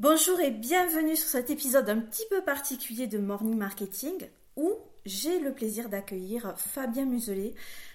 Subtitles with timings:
[0.00, 5.40] Bonjour et bienvenue sur cet épisode un petit peu particulier de Morning Marketing où j'ai
[5.40, 7.52] le plaisir d'accueillir Fabien Muselet,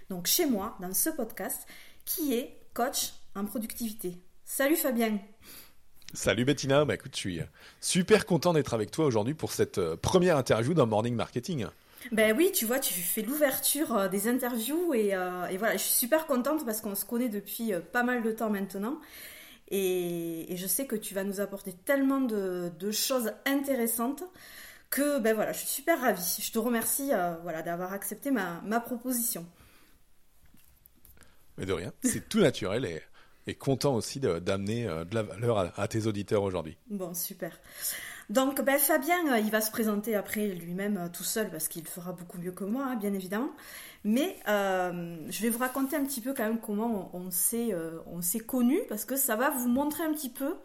[0.10, 1.66] donc chez moi dans ce podcast,
[2.04, 4.18] qui est coach en productivité.
[4.44, 5.18] Salut Fabien
[6.14, 7.42] Salut Bettina, bah écoute, je suis
[7.80, 11.68] super content d'être avec toi aujourd'hui pour cette euh, première interview dans Morning Marketing.
[12.12, 15.84] Ben oui, tu vois, tu fais l'ouverture euh, des interviews et, euh, et, voilà, je
[15.84, 19.00] suis super contente parce qu'on se connaît depuis pas mal de temps maintenant.
[19.76, 24.24] Et, je sais que tu vas nous apporter tellement de, choses intéressantes
[24.90, 26.38] que ben voilà, je suis super ravie.
[26.40, 29.46] Je te remercie voilà, d'avoir accepté ma, ma proposition.
[31.58, 33.02] Mais de rien, c'est tout naturel et
[33.48, 36.78] et content aussi d'amener euh, de, la valeur à, tes auditeurs aujourd'hui.
[36.90, 37.60] Bon, super.
[38.30, 41.86] Donc, ben, Fabien, euh, il va se présenter après lui-même euh, tout seul parce qu'il
[41.86, 43.52] fera beaucoup mieux que moi, hein, bien évidemment.
[44.04, 47.74] Mais je vais vous raconter un petit peu quand même comment on, s'est
[48.08, 50.56] on s'est connus parce que ça va vous montrer un petit peu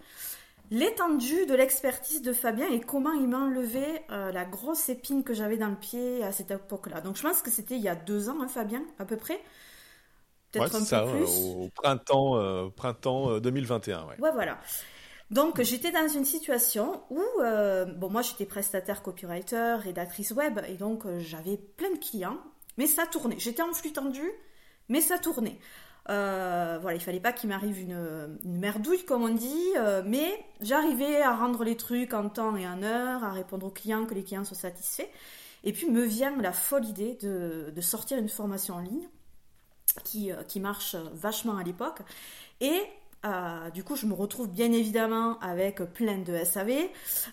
[0.71, 5.57] l'étendue de l'expertise de Fabien et comment il m'a enlevé la grosse épine que j'avais
[5.57, 7.01] dans le pied à cette époque-là.
[7.01, 9.41] Donc, je pense que c'était il y a deux ans, hein, Fabien, à peu près
[10.53, 11.31] peut-être un ça, peu plus.
[11.31, 13.99] Au printemps, euh, printemps 2021.
[13.99, 14.21] Euh, ouais.
[14.21, 14.59] ouais, voilà.
[15.31, 20.75] Donc j'étais dans une situation où, euh, bon moi j'étais prestataire copywriter, rédactrice web, et
[20.75, 22.39] donc j'avais plein de clients,
[22.79, 23.39] mais ça tournait.
[23.39, 24.25] J'étais en flux tendu,
[24.89, 25.59] mais ça tournait.
[26.07, 29.73] voilà, il fallait pas qu'il m'arrive une, merdouille comme on dit,
[30.07, 34.07] mais j'arrivais à rendre les trucs en temps et en heure, à répondre aux clients,
[34.07, 35.09] que les clients soient satisfaits.
[35.65, 39.09] Et puis me vient la folle idée de, de sortir une formation en ligne
[40.05, 42.01] qui, euh, qui marche vachement à l'époque.
[42.61, 42.81] Et
[43.25, 46.89] euh, du coup, je me retrouve bien évidemment avec plein de SAV,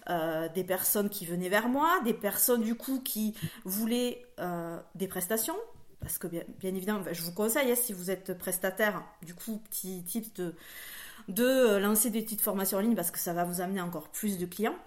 [0.09, 4.25] euh, des personnes qui venaient vers moi, des personnes du coup qui voulaient
[4.95, 5.55] des prestations.
[5.99, 10.03] Parce que bien, évidemment, je vous conseille, hein, si vous êtes prestataire, du coup, petit
[10.03, 10.29] tips
[11.27, 14.37] de, lancer des petites formations en ligne parce que ça va vous amener encore plus
[14.37, 14.77] de clients.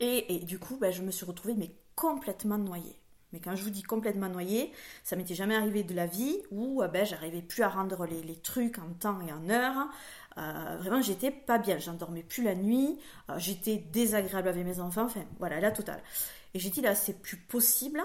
[0.00, 2.96] Et, du coup, ben, je me suis retrouvée mais complètement noyée.
[3.32, 6.82] Mais quand je vous dis complètement noyé, ça m'était jamais arrivé de la vie où
[6.82, 9.88] euh, ben, j'arrivais plus à rendre les, trucs en temps et en heure.
[10.38, 11.78] Euh, vraiment, j'étais pas bien.
[11.78, 12.98] J'endormais plus la nuit.
[13.30, 15.04] Euh, j'étais désagréable avec mes enfants.
[15.04, 16.02] Enfin, voilà, la totale.
[16.54, 18.00] Et j'ai dit là, c'est plus possible.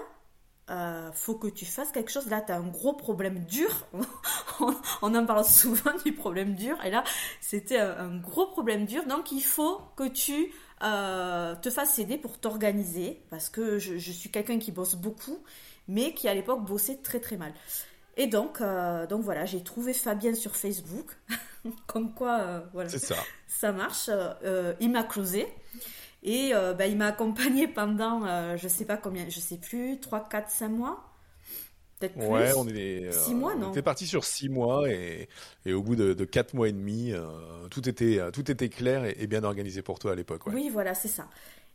[1.12, 2.26] faut que tu fasses quelque chose.
[2.28, 3.86] Là, tu as un gros problème dur.
[5.02, 6.76] on, en parle souvent du problème dur.
[6.84, 7.04] Et là,
[7.40, 9.06] c'était un, gros problème dur.
[9.06, 10.52] Donc, il faut que tu
[10.82, 15.38] euh, te fasse aider pour t'organiser, parce que je, suis quelqu'un qui bosse beaucoup,
[15.88, 17.52] mais qui à l'époque bossait très très mal.
[18.16, 21.16] Et donc, euh, donc voilà, j'ai trouvé Fabien sur Facebook,
[21.86, 23.16] comme quoi, euh, voilà, ça.
[23.46, 24.10] ça marche.
[24.80, 25.46] il m'a closé.
[26.24, 30.50] Et bah, il m'a accompagné pendant, je sais pas combien, je sais plus, 3, 4,
[30.50, 31.11] 5 mois.
[32.16, 33.06] Ouais, on est.
[33.06, 35.28] Euh, six mois, non On était parti sur six mois et,
[35.64, 37.26] et au bout de, de, quatre mois et demi, euh,
[37.70, 40.46] tout était tout était clair et, bien organisé pour toi à l'époque.
[40.46, 41.28] Oui, voilà, c'est ça.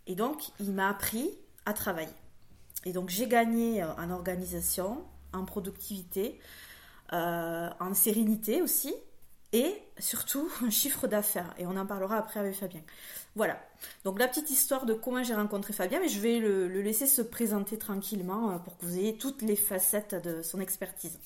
[0.05, 1.29] Et donc, il m'a appris
[1.65, 2.07] à travailler.
[2.85, 6.39] Et donc, j'ai gagné euh, en organisation, en productivité,
[7.11, 8.93] en sérénité aussi,
[9.53, 11.53] et surtout un chiffre d'affaires.
[11.57, 12.81] Et on en parlera après avec Fabien.
[13.37, 13.63] Voilà.
[14.03, 17.21] Donc la petite histoire de comment j'ai rencontré Fabien, mais je vais le, laisser se
[17.21, 21.19] présenter tranquillement euh, pour que vous ayez toutes les facettes de son expertise.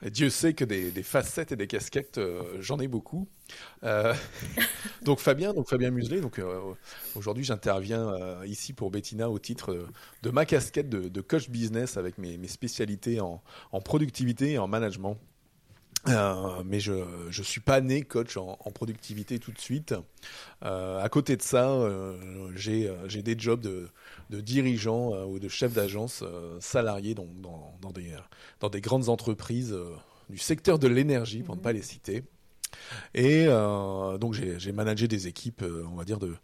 [0.00, 3.28] Dieu sait que des, facettes et des casquettes, euh, j'en ai beaucoup.
[3.82, 4.14] Euh,
[5.02, 6.22] donc Fabien, Fabien Muselet.
[7.14, 9.86] Aujourd'hui, j'interviens ici pour Bettina au titre
[10.22, 13.42] de ma casquette de, coach business avec mes, spécialités en,
[13.84, 15.18] productivité et en management.
[16.06, 19.94] Euh, mais je ne suis pas né coach en, productivité tout de suite.
[20.64, 23.88] Euh, à côté de ça, euh, j'ai des jobs de,
[24.30, 26.22] de dirigeant ou de chef d'agence
[26.60, 28.14] salarié dans, dans, dans, des,
[28.60, 29.76] dans des grandes entreprises
[30.30, 32.22] du secteur de l'énergie, pour ne pas les citer.
[33.14, 36.36] Et donc j'ai managé des équipes, on va dire, de,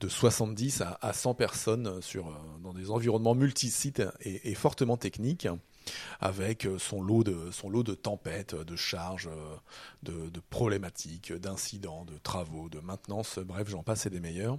[0.00, 2.32] de 70 à, à 100 personnes sur,
[2.62, 5.48] dans des environnements multisites et, et fortement techniques
[6.20, 12.04] avec euh, son lot de, son lot de tempêtes, de charges, euh, de, problématiques, d'incidents,
[12.04, 14.58] de travaux, de maintenance, bref, j'en passe et des meilleurs.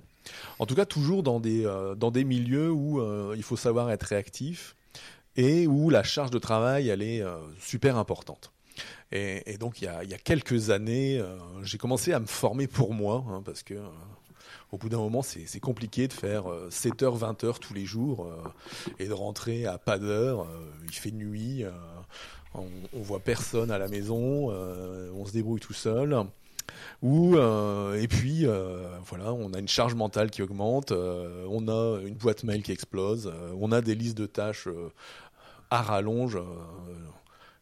[0.60, 3.02] En tout cas, toujours dans des, euh, dans des milieux où
[3.34, 4.75] il faut savoir être réactif
[5.36, 7.24] et où la charge de travail, elle est
[7.60, 8.52] super importante.
[9.12, 11.24] Et, donc, il y, a, il y, a, quelques années,
[11.62, 13.76] j'ai commencé à me former pour moi, hein, parce que
[14.74, 18.50] au bout d'un moment, c'est compliqué de faire 7h, euh, 20h tous les jours euh,
[18.98, 20.42] et de rentrer à pas d'heure.
[20.42, 21.64] Euh, il fait nuit,
[22.56, 26.18] on, on, voit personne à la maison, on se débrouille tout seul.
[27.04, 28.46] Ou et puis
[29.06, 33.31] voilà, on a une charge mentale qui augmente, on a une boîte mail qui explose,
[33.60, 34.68] on a des listes de tâches
[35.69, 36.40] à rallonge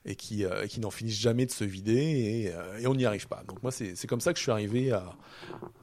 [0.06, 3.44] et qui, qui n'en finissent jamais de se vider et, on n'y arrive pas.
[3.48, 5.13] Donc moi, c'est comme ça que je suis arrivé à,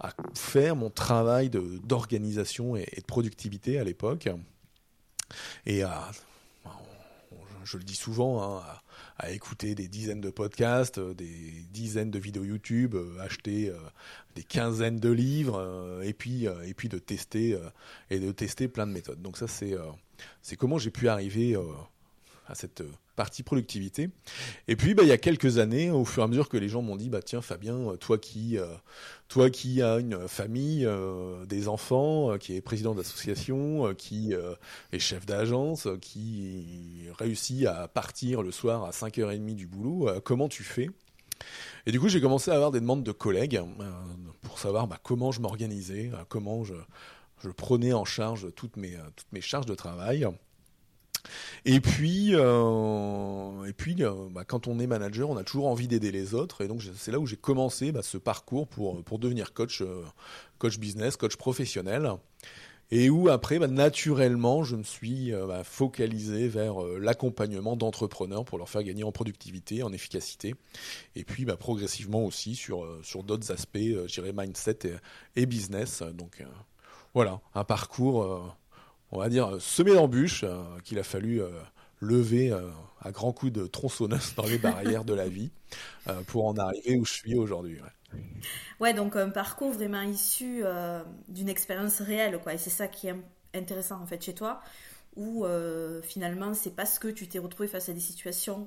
[0.00, 4.28] à faire mon travail d'organisation et, de productivité à l'époque.
[5.66, 6.10] Et à,
[7.68, 8.62] je le dis souvent, hein,
[9.18, 13.76] à, écouter des dizaines de podcasts, euh, des dizaines de vidéos YouTube, euh, acheter euh,
[14.34, 17.58] des quinzaines de livres, et puis et puis de tester
[18.10, 19.20] et de tester plein de méthodes.
[19.20, 21.56] Donc ça c'est comment j'ai pu arriver
[22.46, 22.82] à cette
[23.18, 24.10] partie productivité.
[24.68, 26.68] Et puis, bah, il y a quelques années, au fur et à mesure que les
[26.68, 28.66] gens m'ont dit, bah, tiens, Fabien, toi qui, euh,
[29.26, 34.34] toi qui as une famille, euh, des enfants, euh, qui est président d'association, qui
[34.92, 40.62] est chef d'agence, qui réussit à partir le soir à 5h30 du boulot, comment tu
[40.62, 40.88] fais?
[41.86, 43.60] Et du coup, j'ai commencé à avoir des demandes de collègues
[44.42, 46.74] pour savoir bah, comment je m'organisais, comment je,
[47.42, 50.24] je, prenais en charge toutes mes, toutes mes charges de travail.
[51.64, 55.88] Et puis, euh, et puis euh, bah, quand on est manager, on a toujours envie
[55.88, 56.62] d'aider les autres.
[56.62, 60.02] Et donc, c'est là où j'ai commencé bah, ce parcours pour, pour devenir coach, euh,
[60.58, 62.12] coach business, coach professionnel.
[62.90, 65.30] Et où après, bah, naturellement, je me suis
[65.62, 70.54] focalisé vers l'accompagnement d'entrepreneurs pour leur faire gagner en productivité, en efficacité.
[71.14, 74.78] Et puis, progressivement aussi sur, sur d'autres aspects, je dirais mindset
[75.36, 76.02] et, et business.
[76.14, 76.42] Donc,
[77.12, 78.56] voilà, un parcours
[79.12, 81.48] on va dire, semé d'embûches euh, qu'il a fallu euh,
[82.00, 82.68] lever euh,
[83.00, 85.50] à grands coups de tronçonneuse dans les barrières de la vie
[86.26, 87.78] pour en arriver où je suis aujourd'hui.
[88.80, 88.94] Ouais.
[88.94, 90.62] donc un parcours vraiment issu
[91.28, 92.54] d'une expérience réelle, quoi.
[92.54, 93.14] Et c'est ça qui est
[93.54, 94.62] intéressant en fait chez toi,
[95.16, 95.44] où
[96.02, 98.66] finalement c'est parce que tu t'es retrouvé face à des situations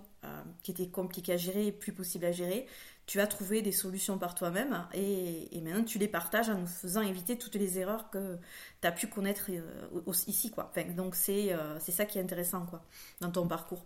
[0.62, 2.68] qui étaient compliquées à gérer et plus possibles à gérer
[3.06, 7.02] tu as trouvé des solutions par toi-même et, maintenant tu les partages en nous faisant
[7.02, 8.38] éviter toutes les erreurs que
[8.82, 10.52] tu as pu connaître euh, ici.
[10.52, 10.72] Quoi.
[10.96, 12.84] donc euh, c'est ça qui est intéressant quoi,
[13.20, 13.86] dans ton parcours.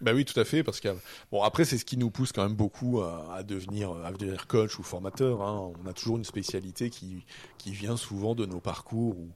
[0.00, 0.88] Bah oui, tout à fait, que
[1.30, 4.78] bon après c'est ce qui nous pousse quand même beaucoup à, devenir à devenir coach
[4.80, 5.42] ou formateur.
[5.42, 5.72] Hein.
[5.80, 7.24] On a toujours une spécialité qui
[7.56, 9.30] qui vient souvent de nos parcours ou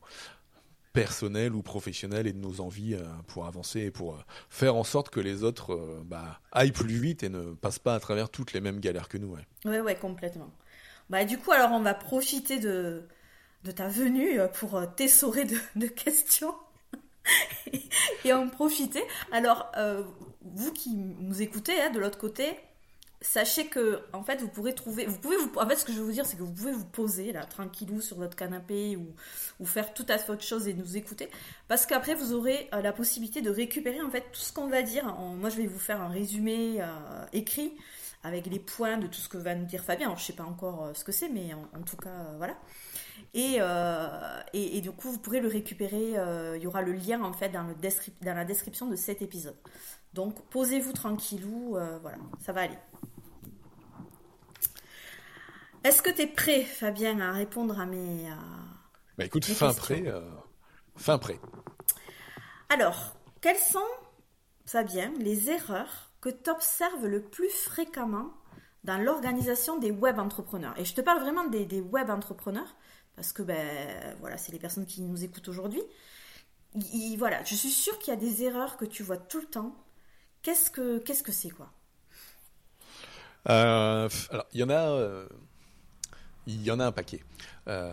[0.97, 4.83] personnel ou professionnel et de nos envies euh, pour avancer et pour euh, faire en
[4.83, 8.31] sorte que les autres euh, bah, aillent plus vite et ne passent pas à travers
[8.31, 9.29] toutes les mêmes galères que nous.
[9.29, 10.51] Ouais, ouais, ouais complètement.
[11.11, 13.03] Bah, du coup, alors on va profiter de,
[13.65, 16.55] de ta venue pour t'essorer de, questions
[18.25, 19.03] et en profiter.
[19.33, 19.71] Alors,
[20.41, 22.57] vous qui nous écoutez hein, de l'autre côté,
[23.21, 25.99] sachez que en fait vous pourrez trouver vous pouvez vous en fait ce que je
[25.99, 29.65] veux vous dire c'est que vous pouvez vous poser là tranquillou sur votre canapé ou,
[29.65, 31.29] faire tout à fait autre chose et nous écouter.
[31.67, 34.83] Parce qu'après vous aurez euh, la possibilité de récupérer en fait tout ce qu'on va
[34.83, 35.07] dire.
[35.17, 36.87] Moi je vais vous faire un résumé euh,
[37.33, 37.73] écrit
[38.23, 40.15] avec les points de tout ce que va nous dire Fabien.
[40.17, 42.57] Je sais pas encore euh, ce que c'est mais en, tout cas voilà.
[43.33, 43.59] Et,
[44.53, 46.15] et, du coup vous pourrez le récupérer
[46.57, 47.65] il y aura le lien en fait dans
[48.23, 49.57] la description de cet épisode
[50.13, 52.79] donc posez-vous tranquillou voilà ça va aller
[55.87, 58.29] est-ce que tu es prêt, Fabien, à répondre à mes.
[59.17, 60.03] bah écoute, fin prêt.
[60.05, 60.21] Euh,
[60.97, 61.39] fin prêt.
[62.71, 63.79] Alors, quelles sont,
[64.65, 68.35] Fabien, les erreurs que tu observes le plus fréquemment
[68.83, 70.77] dans l'organisation des web entrepreneurs?
[70.77, 72.75] Et je te parle vraiment des, web entrepreneurs,
[73.15, 75.83] parce que ben, voilà, c'est les personnes qui nous écoutent aujourd'hui.
[77.17, 79.77] Voilà, je suis sûre qu'il y a des erreurs que tu vois tout le temps.
[80.47, 81.69] Qu'est-ce que qu'est-ce que c'est quoi?
[83.49, 84.91] Euh, Alors, il y en a.
[84.93, 85.27] Euh,
[86.47, 87.25] il y en a un paquet.
[87.67, 87.93] Euh,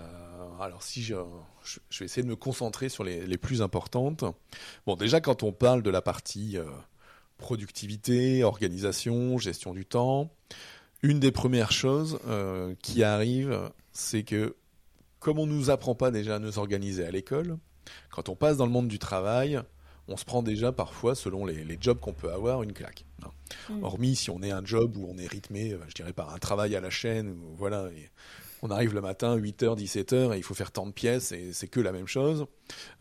[0.60, 4.24] alors si je, vais essayer de me concentrer sur les, les, plus importantes.
[4.86, 6.60] Bon, déjà quand on parle de la partie
[7.40, 10.32] productivité, organisation, gestion du temps,
[11.02, 12.20] une des premières choses
[12.84, 14.56] qui arrive, c'est que
[15.20, 17.58] comme on nous apprend pas déjà à nous organiser à l'école,
[18.12, 19.60] quand on passe dans le monde du travail,
[20.08, 23.06] on se prend déjà parfois, selon les, les jobs qu'on peut avoir, une claque.
[23.70, 23.84] Mm.
[23.84, 26.76] Hormis si on est un job où on est rythmé, je dirais par un travail
[26.76, 28.10] à la chaîne, ou voilà, et
[28.64, 31.68] on arrive le matin, 8h, 17h, et il faut faire tant de pièces, et c'est
[31.68, 32.46] que la même chose,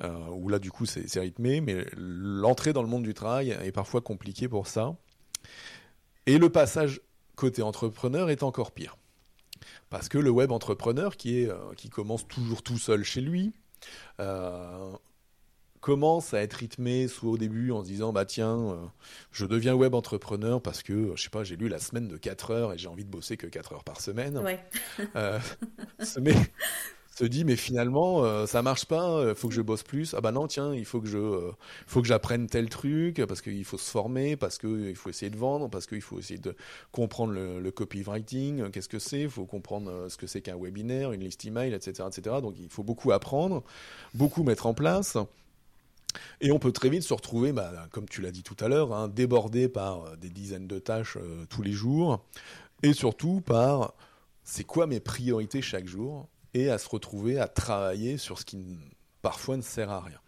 [0.03, 3.71] euh, où là, du coup, c'est rythmé, mais l'entrée dans le monde du travail est
[3.71, 4.97] parfois compliquée pour ça.
[6.27, 7.01] Et le passage
[7.37, 8.97] côté entrepreneur est encore pire.
[9.89, 13.53] Parce que le web entrepreneur, qui, est, euh, qui commence toujours tout seul chez lui,
[14.19, 14.93] euh,
[15.83, 18.77] commence à être rythmé soit au début en se disant bah tiens euh,
[19.33, 22.53] je deviens web entrepreneur parce que je sais pas j'ai lu la semaine de 4
[22.53, 24.39] heures et j'ai envie de bosser que 4 heures par semaine.
[24.39, 24.61] Ouais.
[25.17, 25.41] euh,
[25.99, 30.15] se, dit mais finalement euh, ça marche pas il faut que je bosse plus.
[30.15, 31.51] Ah bah non tiens il faut que je euh,
[31.89, 35.37] faut que j'apprenne tel truc parce qu'il faut se former parce qu'il faut essayer de
[35.37, 36.55] vendre parce qu'il faut essayer de
[36.93, 41.11] comprendre le, le copywriting qu'est-ce que c'est il faut comprendre ce que c'est qu'un webinaire
[41.11, 43.65] une liste email etc etc donc il faut beaucoup apprendre
[44.15, 45.19] beaucoup mettre en place
[46.41, 48.93] Et on peut très vite se retrouver, bah, comme tu l'as dit tout à l'heure,
[48.93, 52.25] hein, débordé par des dizaines de tâches tous les jours,
[52.83, 53.95] et surtout par
[54.45, 58.79] c'est quoi mes priorités chaque jour, et à se retrouver à travailler sur ce qui
[59.23, 60.19] parfois ne sert à rien,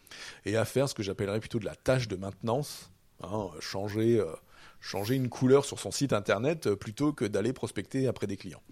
[0.45, 2.91] et à faire ce que j'appellerais plutôt de la tâche de maintenance,
[3.23, 4.23] hein, changer
[4.85, 8.63] changer une couleur sur son site internet euh, plutôt que d'aller prospecter après des clients.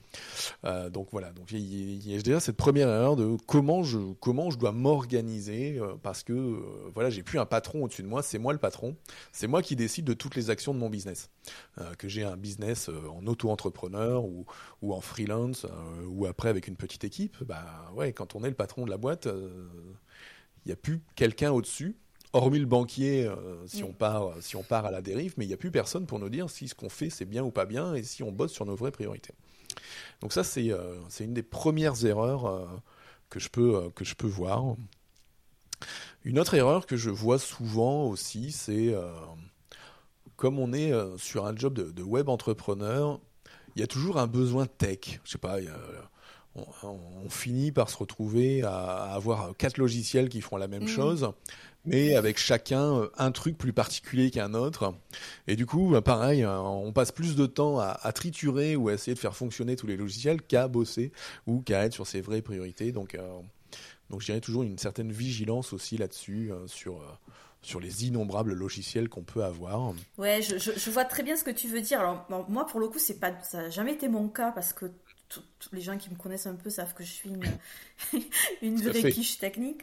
[0.64, 4.50] Euh, donc voilà, donc il y, a déjà cette première erreur de comment je comment
[4.50, 6.62] je dois m'organiser euh, parce que
[6.94, 8.94] voilà j'ai plus un patron au-dessus de moi, c'est moi le patron,
[9.32, 11.30] c'est moi qui décide de toutes les actions de mon business.
[11.96, 14.44] que j'ai un business en auto-entrepreneur ou,
[14.82, 15.66] ou en freelance
[16.06, 18.98] ou après avec une petite équipe, bah ouais quand on est le patron de la
[18.98, 21.96] boîte, il n'y a plus quelqu'un au-dessus
[22.32, 25.48] hormis le banquier, euh, si, on part, si on part à la dérive, mais il
[25.48, 27.66] n'y a plus personne pour nous dire si ce qu'on fait c'est bien ou pas
[27.66, 29.34] bien et si on bosse sur nos vraies priorités.
[30.20, 32.66] Donc ça, c'est euh, une des premières erreurs euh,
[33.28, 34.76] que, je peux, que je peux voir.
[36.24, 38.94] Une autre erreur que je vois souvent aussi, c'est
[40.36, 43.18] comme on est sur un job de, web entrepreneur,
[43.74, 45.20] il y a toujours un besoin tech.
[45.24, 45.56] Je sais pas,
[46.54, 50.88] on, finit par se retrouver à, avoir quatre logiciels qui font la même mmh.
[50.88, 51.32] chose
[51.84, 54.94] mais avec chacun euh, un truc plus particulier qu'un autre.
[55.46, 58.94] Et du coup, bah, pareil, hein, on passe plus de temps à, triturer ou à
[58.94, 61.12] essayer de faire fonctionner tous les logiciels qu'à bosser
[61.46, 62.92] ou qu'à être sur ses vraies priorités.
[62.92, 63.40] Donc, euh,
[64.10, 67.00] donc je dirais toujours une certaine vigilance aussi là-dessus, euh, sur,
[67.62, 69.94] sur les innombrables logiciels qu'on peut avoir.
[70.18, 72.00] Ouais, je, je, vois très bien ce que tu veux dire.
[72.00, 74.86] Alors, moi, pour le coup, c'est pas, ça n'a jamais été mon cas parce que
[75.28, 77.42] tous les gens qui me connaissent un peu savent que je suis une,
[78.62, 79.82] une vraie quiche technique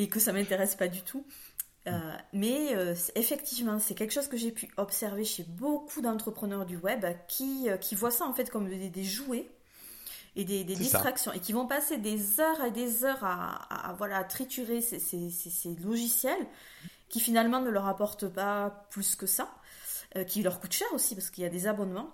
[0.00, 1.26] et que ça m'intéresse pas du tout.
[1.86, 6.76] Euh, mais euh, effectivement, c'est quelque chose que j'ai pu observer chez beaucoup d'entrepreneurs du
[6.76, 9.50] web qui, euh, qui voient ça en fait comme des, jouets
[10.36, 14.80] et des, distractions et qui vont passer des heures et des heures à, voilà, triturer
[14.80, 16.46] ces, ces, ces, logiciels
[17.08, 19.50] qui finalement ne leur apportent pas plus que ça,
[20.26, 22.10] qui leur coûtent cher aussi parce qu'il y a des abonnements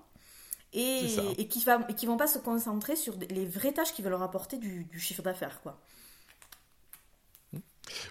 [0.72, 1.06] et,
[1.38, 4.22] et qui ne qui vont pas se concentrer sur les vraies tâches qui veulent leur
[4.22, 5.60] apporter du, du chiffre d'affaires.
[5.62, 5.80] quoi.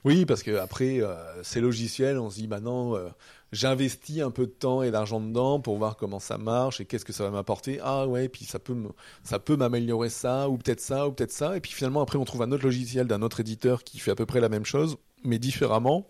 [0.03, 3.09] Oui, parce que après euh, ces logiciels, on se dit maintenant, euh,
[3.51, 7.05] j'investis un peu de temps et d'argent dedans pour voir comment ça marche et qu'est-ce
[7.05, 7.79] que ça va m'apporter.
[7.83, 8.75] Ah ouais, puis ça peut
[9.23, 11.57] ça peut m'améliorer ça ou peut-être ça ou peut-être ça.
[11.57, 14.15] Et puis finalement après on trouve un autre logiciel d'un autre éditeur qui fait à
[14.15, 16.07] peu près la même chose, mais différemment.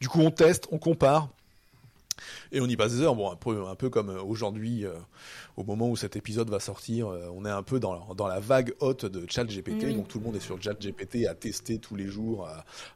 [0.00, 1.28] Du coup on teste, on compare.
[2.52, 4.94] Et on y passe des heures, bon, un peu, un peu comme euh, aujourd'hui, euh,
[5.56, 8.40] au moment où cet épisode va sortir, euh, on est un peu dans, dans la
[8.40, 12.06] vague haute de ChatGPT, donc tout le monde est sur ChatGPT à tester tous les
[12.06, 12.48] jours,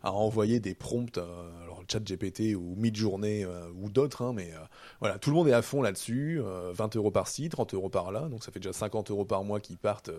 [0.02, 3.44] à, envoyer des prompts, alors ChatGPT ou Midjourney
[3.80, 4.52] ou d'autres, hein, mais
[5.00, 6.40] voilà, tout le monde est à fond là-dessus,
[6.72, 9.76] 20 euros par-ci, 30 euros par-là, donc ça fait déjà 50 euros par mois qui
[9.76, 10.10] partent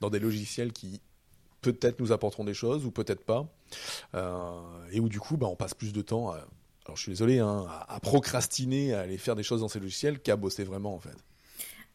[0.00, 1.00] dans des logiciels qui
[1.62, 3.46] peut-être nous apporteront des choses ou peut-être pas,
[4.92, 6.40] et où du coup, bah, on passe plus de temps à
[6.86, 10.20] alors je suis désolé, hein, à, procrastiner, à aller faire des choses dans ces logiciels
[10.20, 11.16] qu'à bosser vraiment en fait.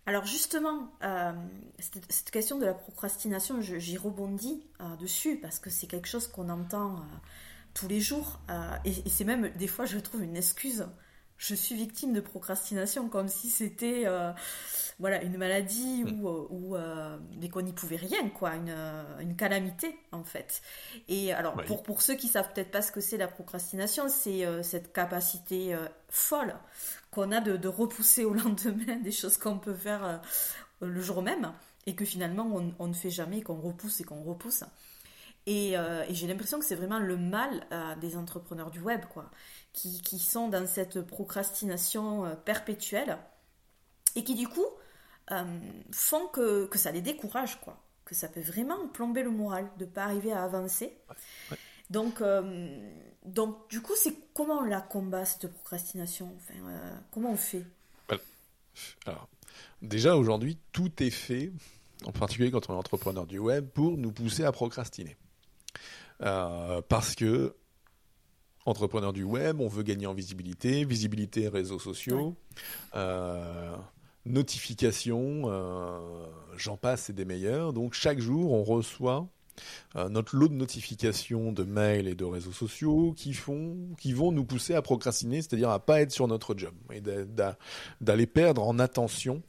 [0.06, 1.32] Alors justement, euh,
[1.80, 6.50] cette, question de la procrastination, j'y rebondis euh, dessus parce que c'est quelque chose qu'on
[6.50, 7.00] entend euh,
[7.74, 8.40] tous les jours
[8.84, 10.86] et, c'est même des fois je trouve une excuse.
[11.44, 14.06] Je suis victime de procrastination comme si c'était
[15.00, 16.78] voilà une maladie ou, ou
[17.40, 18.76] mais qu'on n'y pouvait rien quoi, une,
[19.20, 20.62] une, calamité en fait.
[21.08, 24.46] Et alors pour, pour ceux qui savent peut-être pas ce que c'est la procrastination, c'est
[24.62, 25.76] cette capacité
[26.10, 26.54] folle
[27.12, 30.18] qu'on a de, repousser au lendemain des choses qu'on peut faire euh,
[30.82, 31.52] le jour même
[31.86, 34.64] et que finalement on, ne fait jamais, qu'on repousse et qu'on repousse.
[35.48, 39.32] Euh, et, j'ai l'impression que c'est vraiment le mal euh, des entrepreneurs du web, quoi,
[39.74, 43.18] qui, sont dans cette procrastination perpétuelle
[44.16, 44.66] et qui du coup
[45.92, 49.90] font que, ça les décourage, quoi, que ça peut vraiment plomber le moral de ne
[49.90, 50.98] pas arriver à avancer.
[51.90, 52.22] Donc,
[53.26, 56.34] donc, du coup, c'est comment on la combat cette procrastination?
[56.38, 57.66] Enfin, euh, Comment on fait?
[59.06, 59.28] Alors,
[59.82, 61.52] déjà aujourd'hui, tout est fait,
[62.06, 65.18] en particulier quand on est entrepreneur du web, pour nous pousser à procrastiner.
[66.22, 67.56] Euh, parce que
[68.66, 72.36] entrepreneur du web, on veut gagner en visibilité, visibilité réseaux sociaux,
[72.96, 73.76] euh,
[74.26, 75.44] notifications,
[76.58, 77.74] j'en passe, c'est des meilleurs.
[77.74, 79.28] Donc chaque jour, on reçoit
[79.96, 84.32] euh, notre lot de notifications de mails et de réseaux sociaux qui font, qui vont
[84.32, 87.02] nous pousser à procrastiner, c'est-à-dire à pas être sur notre job et
[88.00, 89.42] d'aller perdre en attention.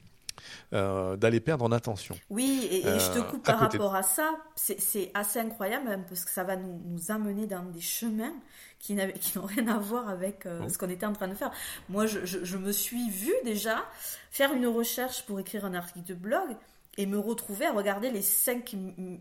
[0.73, 2.17] Euh, d'aller perdre en attention.
[2.31, 6.25] Oui, et, je te euh, coupe par rapport à ça, c'est assez incroyable même parce
[6.25, 8.35] que ça va nous, nous amener dans des chemins
[8.79, 10.69] qui n'ont rien à voir avec oh.
[10.69, 11.53] ce qu'on était en train de faire.
[11.89, 13.85] Moi, je, je, je, me suis vue déjà
[14.31, 16.57] faire une recherche pour écrire un article de blog
[16.99, 18.75] et me retrouver à regarder les cinq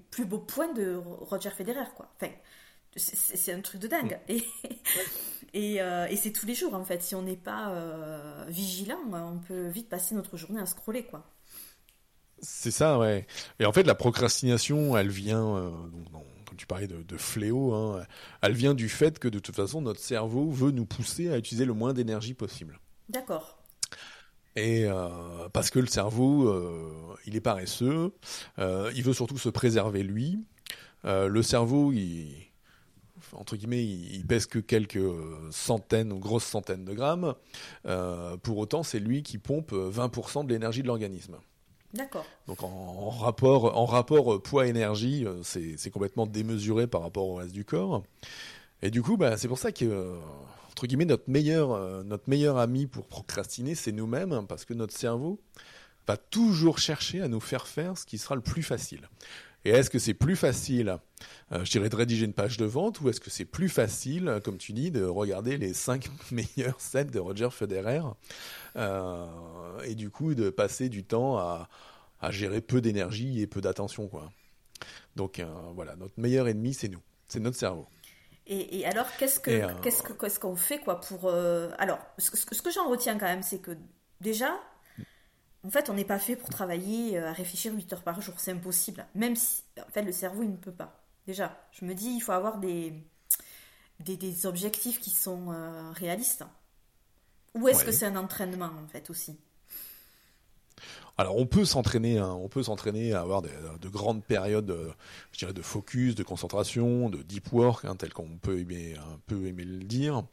[0.10, 2.08] plus beaux points de Roger Federer, quoi.
[2.16, 2.32] Enfin,
[2.96, 4.20] c'est un truc de dingue.
[4.28, 4.34] Mm.
[5.54, 7.02] Et, et, c'est tous les jours, en fait.
[7.02, 7.74] Si on n'est pas
[8.48, 11.26] vigilant, on peut vite passer notre journée à scroller, quoi.
[12.40, 13.28] C'est ça, ouais.
[13.60, 15.72] Et en fait, la procrastination, elle vient,
[16.12, 18.06] donc, comme tu parlais de, fléau, hein,
[18.42, 21.64] elle vient du fait que de toute façon, notre cerveau veut nous pousser à utiliser
[21.64, 22.80] le moins d'énergie possible.
[23.08, 23.58] D'accord.
[24.58, 28.14] Et euh, parce que le cerveau, euh, il est paresseux,
[28.60, 30.44] euh, il veut surtout se préserver lui.
[31.06, 32.51] le cerveau, il,
[33.34, 35.00] entre guillemets, il, pèse que quelques
[35.52, 37.36] centaines ou grosses centaines de grammes.
[38.44, 41.38] pour autant, c'est lui qui pompe 20% de l'énergie de l'organisme.
[41.94, 42.26] D'accord.
[42.48, 48.04] Donc en, rapport, en rapport poids-énergie, c'est complètement démesuré par rapport au reste du corps.
[48.82, 50.18] Et du coup, bah, c'est pour ça que
[50.72, 54.96] entre guillemets, notre meilleur, euh, notre meilleur ami pour procrastiner, c'est nous-mêmes, parce que notre
[54.96, 55.40] cerveau
[56.08, 59.08] va toujours chercher à nous faire faire ce qui sera le plus facile.
[59.64, 60.98] Et est-ce que c'est plus facile,
[61.52, 64.40] euh, je dirais, de rédiger une page de vente, ou est-ce que c'est plus facile,
[64.44, 68.02] comme tu dis, de regarder les cinq meilleurs sets de Roger Federer,
[68.76, 69.28] euh,
[69.86, 71.70] et du coup de passer du temps à,
[72.20, 74.32] à gérer peu d'énergie et peu d'attention, quoi.
[75.16, 75.44] Donc
[75.76, 77.86] voilà, notre meilleur ennemi, c'est nous, c'est notre cerveau.
[78.48, 82.32] Et, alors, qu'est-ce que euh, qu'est-ce que qu'est-ce qu'on fait quoi pour euh, alors ce,
[82.36, 83.78] ce que j'en retiens quand même, c'est que
[84.20, 84.60] déjà,
[85.64, 88.36] en fait, on n'est pas fait pour travailler euh, à réfléchir 8 heures par jour,
[88.38, 89.06] c'est impossible.
[89.16, 91.02] Même si en fait le cerveau il ne peut pas.
[91.28, 92.94] Déjà, je me dis il faut avoir des
[94.00, 95.50] des, des objectifs qui sont
[95.94, 96.44] réalistes.
[97.54, 99.38] Ou est-ce que c'est un entraînement en fait aussi?
[101.18, 104.76] Alors on peut s'entraîner, hein, on peut s'entraîner à avoir de, grandes périodes,
[105.32, 109.20] je dirais, de focus, de concentration, de deep work, hein, tel qu'on peut aimer, un
[109.28, 110.24] peu aimer le dire.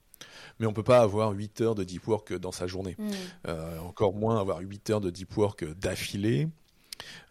[0.59, 2.97] Mais on peut pas avoir 8 heures de deep work dans sa journée.
[2.99, 3.11] Mm.
[3.49, 6.49] Euh, encore moins avoir 8 heures de deep work d'affilée.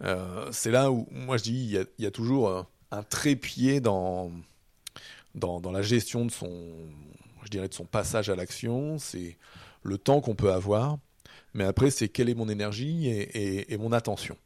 [0.04, 4.32] Euh, c'est là où, moi je dis, il y a, toujours un trépied dans,
[5.36, 6.50] dans, dans la gestion de son,
[7.44, 8.98] je dirais, de son passage à l'action.
[8.98, 9.38] C'est
[9.84, 10.98] le temps qu'on peut avoir
[11.58, 14.38] mais après, c'est quelle est mon énergie et, mon attention.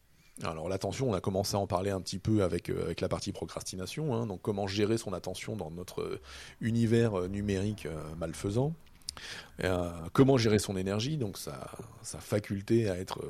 [0.44, 3.32] Alors l'attention, on a commencé à en parler un petit peu avec, euh, la partie
[3.32, 4.26] procrastination, hein.
[4.26, 6.22] donc comment gérer son attention dans notre euh,
[6.62, 8.74] univers euh, numérique malfaisant.
[10.14, 11.68] comment gérer son énergie, donc sa,
[12.04, 13.22] faculté à être,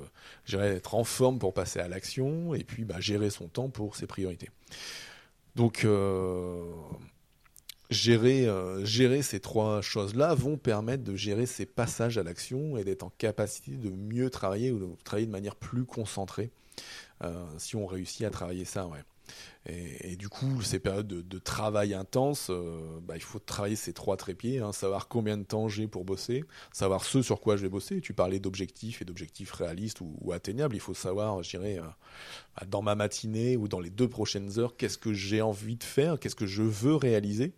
[0.53, 4.07] être en forme pour passer à l'action, et puis bah, gérer son temps pour ses
[4.07, 4.49] priorités.
[5.55, 5.85] Donc
[7.89, 8.47] gérer,
[8.83, 13.11] gérer ces trois choses-là vont permettre de gérer ces passages à l'action et d'être en
[13.17, 16.51] capacité de mieux travailler ou de travailler de manière plus concentrée
[17.57, 18.87] si on réussit à travailler ça.
[18.87, 19.03] Ouais.
[19.67, 24.17] Et, du coup, ces périodes de, travail intense, euh, bah, il faut travailler ces trois
[24.17, 27.69] trépieds, hein, savoir combien de temps j'ai pour bosser, savoir ce sur quoi je vais
[27.69, 28.01] bosser.
[28.01, 30.75] Tu parlais d'objectifs et d'objectifs réalistes ou, atteignables.
[30.75, 31.79] Il faut savoir, je dirais,
[32.57, 35.83] bah, dans ma matinée ou dans les deux prochaines heures, qu'est-ce que j'ai envie de
[35.83, 37.53] faire, qu'est-ce que je veux réaliser.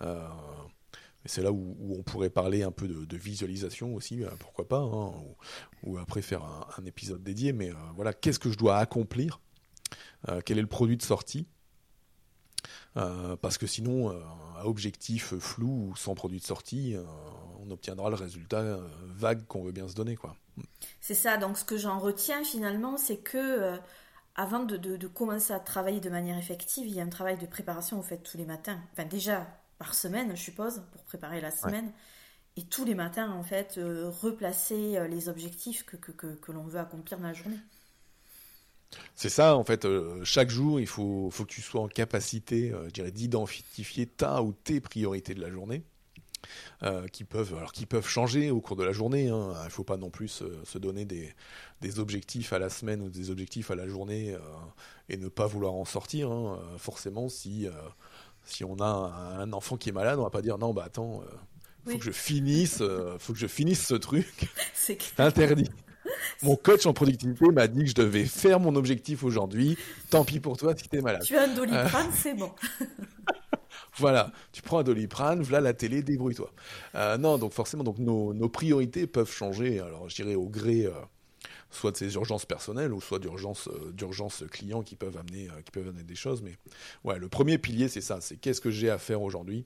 [0.00, 0.26] Euh,
[1.26, 5.12] c'est là où, on pourrait parler un peu de, visualisation aussi, euh, pourquoi pas, hein,
[5.82, 7.52] ou, après faire un, épisode dédié.
[7.52, 9.40] Mais euh, voilà, qu'est-ce que je dois accomplir
[10.44, 11.46] Quel est le produit de sortie
[12.94, 14.10] Parce que sinon,
[14.56, 16.96] à objectif flou ou sans produit de sortie,
[17.58, 20.16] on obtiendra le résultat vague qu'on veut bien se donner.
[20.16, 20.36] quoi.
[21.00, 23.78] C'est ça, donc ce que j'en retiens finalement, c'est que
[24.36, 27.46] avant de, de, commencer à travailler de manière effective, il y a un travail de
[27.46, 28.80] préparation au fait tous les matins.
[28.92, 29.46] Enfin déjà
[29.80, 31.90] par semaine, je suppose, pour préparer la semaine.
[32.56, 36.64] Et tous les matins, en fait, euh, replacer euh, les objectifs que, que, que, l'on
[36.64, 37.56] veut accomplir dans la journée.
[39.14, 42.74] C'est ça, en fait, euh, chaque jour, il faut, faut que tu sois en capacité,
[42.88, 45.82] je dirais, d'identifier ta ou tes priorités de la journée.
[47.12, 49.28] qui peuvent alors qui peuvent changer au cours de la journée.
[49.28, 49.54] Hein.
[49.62, 51.34] Il ne faut pas non plus se, donner des,
[51.80, 54.36] des, objectifs à la semaine ou des objectifs à la journée
[55.08, 56.30] et ne pas vouloir en sortir.
[56.30, 56.58] Hein.
[56.76, 57.66] Forcément, si
[58.44, 61.22] si on a un, enfant qui est malade, on va pas dire non, bah attends,
[61.86, 64.48] il euh, faut que je finisse, euh, faut que je finisse ce truc.
[64.74, 65.70] C'est interdit.
[66.42, 69.76] Mon coach en productivité m'a dit que je devais faire mon objectif aujourd'hui.
[70.08, 71.22] Tant pis pour toi si tu es malade.
[71.22, 72.52] Tu as un doliprane, euh, c'est bon.
[73.98, 76.50] voilà, tu prends un doliprane, voilà la télé, débrouille-toi.
[77.18, 79.80] non, donc forcément, donc nos, nos, priorités peuvent changer.
[79.80, 80.88] Alors, je dirais au gré
[81.70, 85.62] soit de ces urgences personnelles ou soit d'urgences euh, d'urgences clients qui peuvent amener euh,
[85.62, 86.56] qui peuvent amener des choses mais
[87.04, 89.64] ouais le premier pilier c'est ça c'est qu'est-ce que j'ai à faire aujourd'hui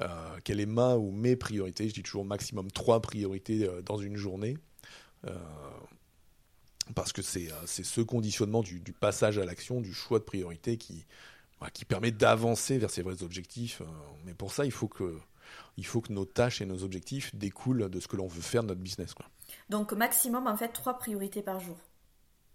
[0.00, 0.06] euh,
[0.44, 4.56] quelle est ma ou mes priorités je dis toujours maximum trois priorités dans une journée
[6.94, 11.04] parce que c'est ce conditionnement du, passage à l'action du choix de priorité qui
[11.60, 13.82] bah, qui permet d'avancer vers ces vrais objectifs
[14.24, 15.18] mais pour ça il faut que
[15.76, 18.62] il faut que nos tâches et nos objectifs découlent de ce que l'on veut faire
[18.62, 19.14] de notre business.
[19.68, 21.78] Donc maximum en fait trois priorités par jour.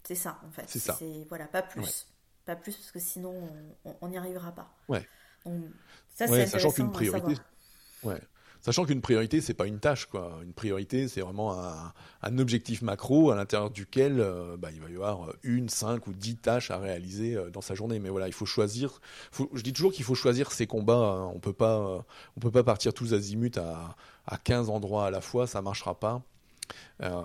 [0.04, 0.64] C'est ça en fait.
[0.66, 0.98] C'est ça.
[1.28, 2.06] Voilà, pas plus.
[2.44, 3.50] Pas plus parce que sinon
[4.00, 4.74] on n'y arrivera pas.
[4.88, 5.06] Ouais.
[6.14, 7.34] ça, c'est sachant qu'une priorité.
[8.02, 8.20] Ouais.
[8.62, 10.38] Sachant qu'une priorité, c'est pas une tâche, quoi.
[10.44, 11.60] Une priorité, c'est vraiment
[12.22, 16.12] un, objectif macro à l'intérieur duquel euh, bah, il va y avoir une, cinq ou
[16.12, 17.98] dix tâches à réaliser euh, dans sa journée.
[17.98, 19.00] Mais voilà, il faut choisir.
[19.52, 20.94] je dis toujours qu'il faut choisir ses combats.
[20.94, 21.32] Hein.
[21.34, 22.04] On peut pas,
[22.36, 23.96] on peut pas partir tous azimuts à,
[24.28, 26.22] à 15 endroits à la fois, ça marchera pas.
[27.02, 27.22] Euh,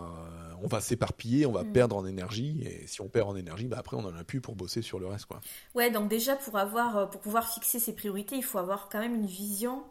[0.62, 1.74] on va s'éparpiller, on va mm.
[1.74, 4.42] perdre en énergie, et si on perd en énergie, bah après on en a plus
[4.42, 5.40] pour bosser sur le reste, quoi.
[5.76, 9.16] Ouais, donc déjà pour avoir, pour pouvoir fixer ses priorités, il faut avoir quand même
[9.16, 9.84] une vision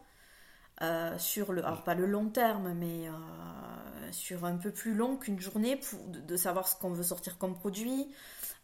[0.83, 5.17] euh, sur le, alors pas le long terme, mais euh, sur un peu plus long
[5.17, 8.09] qu'une journée, pour, de, savoir ce qu'on veut sortir comme produit.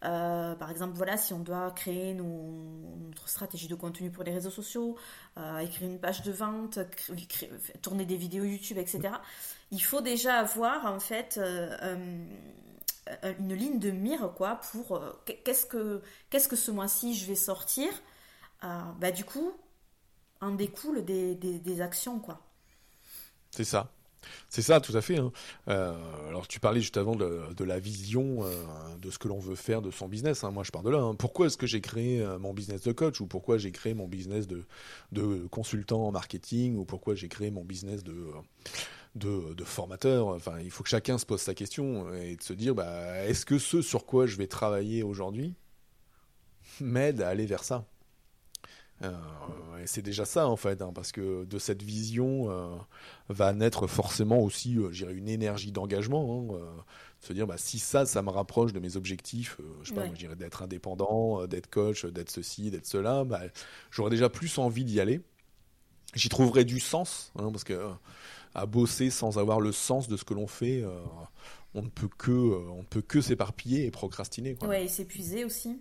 [0.04, 4.50] Euh, par exemple, voilà, si on doit créer notre stratégie de contenu pour les réseaux
[4.50, 4.96] sociaux,
[5.60, 6.80] écrire une page de vente,
[7.80, 9.14] tourner des vidéos YouTube, etc.
[9.72, 11.40] Il faut déjà avoir en fait
[13.38, 17.88] une ligne de mire quoi pour qu'est-ce que ce mois-ci je vais sortir.
[18.62, 19.52] bah du coup,
[20.42, 22.40] en découle des, actions, quoi.
[23.50, 23.90] C'est ça.
[24.48, 25.18] C'est ça, tout à fait.
[25.18, 25.32] Hein.
[25.68, 28.52] Euh, alors, tu parlais juste avant de, la vision euh,
[29.00, 30.44] de ce que l'on veut faire de son business.
[30.44, 30.50] Hein.
[30.50, 30.98] Moi, je pars de là.
[30.98, 31.14] Hein.
[31.14, 34.06] Pourquoi est-ce que j'ai créé euh, mon business de coach ou pourquoi j'ai créé mon
[34.06, 34.64] business de,
[35.10, 38.26] de, consultant en marketing ou pourquoi j'ai créé mon business de,
[39.14, 42.52] de, de, formateur Enfin, il faut que chacun se pose sa question et de se
[42.52, 45.54] dire bah, est-ce que ce sur quoi je vais travailler aujourd'hui
[46.80, 47.86] m'aide à aller vers ça?
[49.04, 49.12] Euh,
[49.86, 52.76] c'est déjà ça en fait, hein, parce que de cette vision euh,
[53.28, 56.52] va naître forcément aussi, euh, une énergie d'engagement.
[56.54, 56.84] Hein,
[57.20, 60.62] se dire, bah, si ça, ça me rapproche de mes objectifs, je sais pas, d'être
[60.62, 63.42] indépendant, d'être coach, d'être ceci, d'être cela, bah,
[63.92, 65.20] j'aurais déjà plus envie d'y aller.
[66.14, 67.80] J'y trouverais du sens, hein, parce que
[68.54, 70.84] à bosser sans avoir le sens de ce que l'on fait,
[71.74, 74.54] on ne peut que, on peut que s'éparpiller et procrastiner.
[74.54, 74.68] Quoi.
[74.68, 75.80] Ouais, et s'épuiser aussi.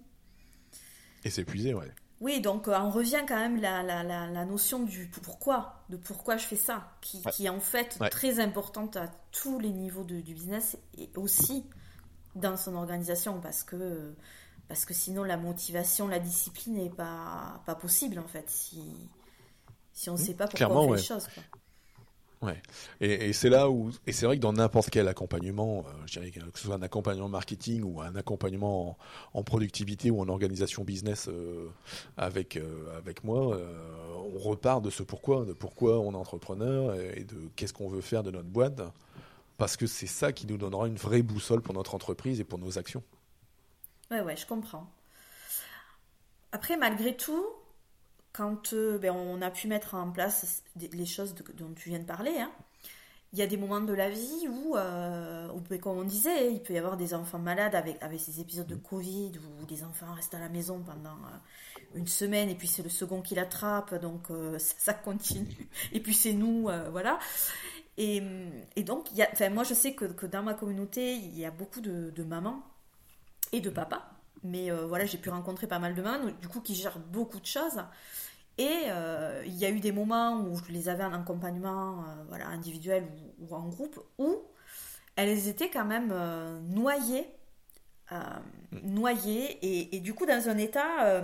[1.24, 1.92] Et s'épuiser, ouais.
[2.22, 6.38] Oui, donc euh, on revient quand même la, la, la, notion du pourquoi, de pourquoi
[6.38, 10.22] je fais ça, qui, qui est en fait très importante à tous les niveaux du
[10.22, 11.66] business et aussi
[12.36, 14.14] dans son organisation parce que,
[14.68, 18.84] parce que sinon la motivation, la discipline n'est pas, pas possible en fait si,
[19.92, 20.26] si on ne mmh.
[20.26, 21.28] sait pas pourquoi on fait les choses.
[21.28, 21.44] Quoi.
[22.42, 22.60] Ouais.
[23.02, 26.32] Et, c'est là où, et c'est vrai que dans n'importe quel accompagnement, euh, je dirais
[26.32, 28.98] que ce soit un accompagnement marketing ou un accompagnement
[29.34, 31.70] en, productivité ou en organisation business euh,
[32.18, 33.60] avec euh, avec moi,
[34.34, 38.02] on repart de ce pourquoi, de pourquoi on est entrepreneur et, de qu'est-ce qu'on veut
[38.02, 38.82] faire de notre boîte,
[39.58, 42.58] parce que c'est ça qui nous donnera une vraie boussole pour notre entreprise et pour
[42.58, 43.04] nos actions.
[44.10, 44.88] Ouais, ouais, je comprends.
[46.52, 47.46] Après, malgré tout,
[48.34, 52.06] quand euh, ben, on a pu mettre en place les choses dont tu viens de
[52.06, 52.52] parler, hein,
[53.34, 56.62] il y a des moments de la vie où, euh, ben, comme on disait, il
[56.62, 60.14] peut y avoir des enfants malades avec, avec ces épisodes de Covid où des enfants
[60.14, 63.96] restent à la maison pendant euh, une semaine et puis c'est le second qui l'attrape,
[64.02, 65.70] donc ça, continue.
[65.94, 67.20] Et puis c'est nous, voilà.
[67.98, 68.24] Et,
[68.76, 71.52] et donc, y a, moi je sais que, que, dans ma communauté, il y a
[71.52, 72.64] beaucoup de, de mamans
[73.52, 74.21] et de papas.
[74.44, 77.46] Mais voilà, j'ai pu rencontrer pas mal de mamans, du coup, qui gèrent beaucoup de
[77.46, 77.80] choses.
[78.58, 82.24] Et euh, il y a eu des moments où je les avais en accompagnement euh,
[82.28, 83.08] voilà, individuel
[83.40, 84.38] ou, en groupe, où
[85.16, 87.28] elles étaient quand même euh, noyées,
[88.12, 88.16] mm.
[88.84, 91.24] noyées et, du coup dans un état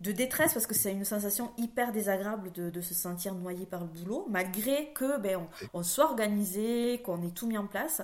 [0.00, 3.86] de détresse, parce que c'est une sensation hyper désagréable de, se sentir noyé par le
[3.86, 5.36] boulot, malgré que ben,
[5.72, 8.02] on, on soit organisé, qu'on ait tout mis en place.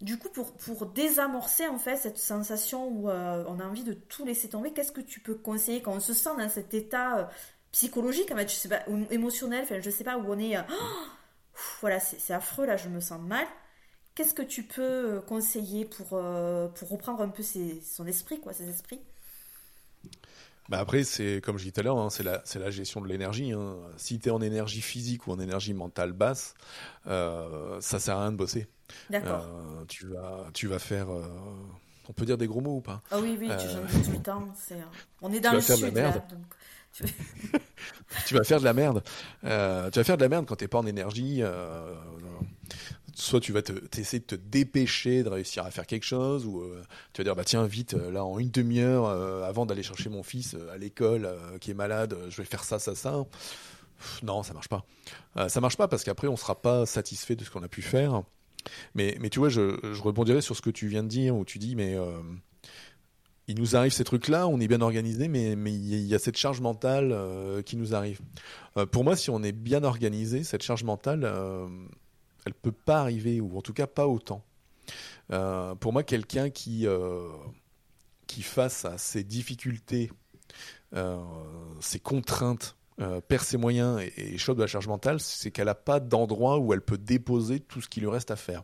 [0.00, 3.92] Du coup, pour, pour désamorcer en fait cette sensation où euh, on a envie de
[3.92, 7.18] tout laisser tomber, qu'est-ce que tu peux conseiller quand on se sent dans cet état
[7.18, 7.24] euh,
[7.72, 10.56] psychologique, en fait, je sais pas, ou émotionnel, enfin, je sais pas, où on est,
[10.56, 10.62] euh,
[11.82, 13.46] voilà, c'est affreux, là, je me sens mal.
[14.14, 19.00] Qu'est-ce que tu peux conseiller pour, pour reprendre un peu son esprit, quoi, ses esprits?
[20.68, 23.08] Bah après, c'est comme je disais tout à l'heure, hein, c'est la, la, gestion de
[23.08, 23.52] l'énergie.
[23.52, 23.76] Hein.
[23.96, 26.54] Si tu es en énergie physique ou en énergie mentale basse,
[27.04, 28.68] ça sert à rien de bosser.
[29.08, 29.46] D'accord.
[29.48, 31.10] Euh, tu, vas, tu vas faire.
[31.10, 31.24] Euh,
[32.08, 33.02] on peut dire des gros mots ou pas?
[33.10, 34.48] Ah oui, oui, tu j'en dis tout le temps.
[35.22, 37.00] on est dans le sud, là, donc...
[38.26, 39.02] tu vas faire de la merde.
[39.42, 41.42] tu vas faire de la merde quand t'es pas en énergie
[43.20, 46.60] soit tu vas te, essayer de te dépêcher de réussir à faire quelque chose, ou
[46.60, 49.82] euh, tu vas dire bah tiens vite euh, là en une demi-heure euh, avant d'aller
[49.82, 51.28] chercher mon fils à l'école
[51.60, 53.24] qui est malade, je vais faire ça ça ça.
[54.22, 54.84] non, ça marche pas.
[55.48, 58.22] ça marche pas parce qu'après on sera pas satisfait de ce qu'on a pu faire.
[58.94, 61.58] Mais mais tu vois, je, rebondirai sur ce que tu viens de dire où tu
[61.58, 61.96] dis mais
[63.48, 66.60] il nous arrive ces trucs-là, on est bien organisé, mais il y a cette charge
[66.60, 67.14] mentale
[67.64, 68.20] qui nous arrive.
[68.92, 71.24] pour moi, si on est bien organisé, cette charge mentale,
[72.46, 74.44] elle peut pas arriver, ou en tout cas pas autant.
[75.32, 77.28] Euh, pour moi, quelqu'un qui, euh,
[78.26, 80.10] qui face à ces difficultés
[81.80, 82.76] ses contraintes
[83.28, 86.72] perd ses moyens et, et de la charge mentale, c'est qu'elle n'a pas d'endroit où
[86.72, 88.62] elle peut déposer tout ce qui lui reste à faire.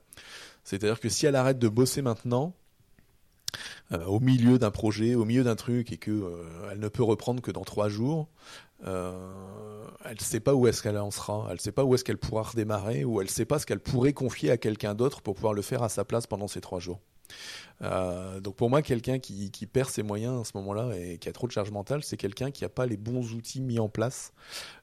[0.64, 2.54] C'est-à-dire que si elle arrête de bosser maintenant,
[3.92, 7.02] euh, au milieu d'un projet, au milieu d'un truc, et que euh, elle ne peut
[7.02, 8.28] reprendre que dans trois jours,
[8.84, 11.94] euh, elle ne sait pas où est-ce qu'elle en sera, elle ne sait pas où
[11.94, 14.94] est-ce qu'elle pourra redémarrer, ou elle ne sait pas ce qu'elle pourrait confier à quelqu'un
[14.94, 17.00] d'autre pour pouvoir le faire à sa place pendant ces trois jours.
[17.80, 21.46] Donc pour moi, quelqu'un qui, perd ses moyens à ce moment-là et qui a trop
[21.46, 24.32] de charge mentale, c'est quelqu'un qui n'a pas les bons outils mis en place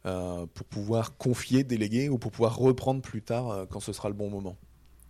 [0.04, 4.30] pour pouvoir confier, déléguer ou pour pouvoir reprendre plus tard quand ce sera le bon
[4.30, 4.58] moment.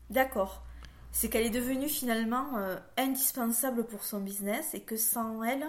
[0.10, 0.64] D'accord
[1.14, 5.64] c'est qu'elle est devenue finalement euh, indispensable pour son business et que sans elle,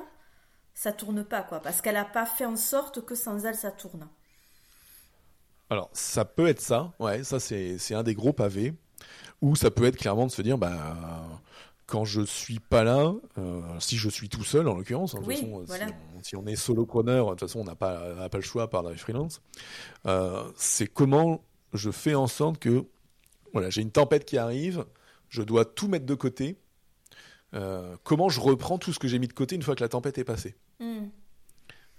[0.72, 1.60] ça tourne pas, quoi.
[1.60, 4.08] Parce qu'elle n'a pas fait en sorte que sans elle, ça tourne.
[5.68, 8.74] Alors, ça peut être ça, ouais, ça c'est un des gros pavés.
[9.42, 10.96] Ou ça peut être clairement de se dire, bah,
[11.86, 15.20] quand je suis pas là, euh, si je suis tout seul en l'occurrence, hein,
[16.22, 18.94] si, on, est solopreneur, de toute façon on n'a pas, pas le choix par la
[18.96, 19.42] freelance,
[20.06, 21.44] euh, c'est comment
[21.74, 22.86] je fais en sorte que
[23.52, 24.84] voilà, j'ai une tempête qui arrive,
[25.28, 26.58] je dois tout mettre de côté.
[27.54, 29.88] Euh, comment je reprends tout ce que j'ai mis de côté une fois que la
[29.88, 31.06] tempête est passée hmm.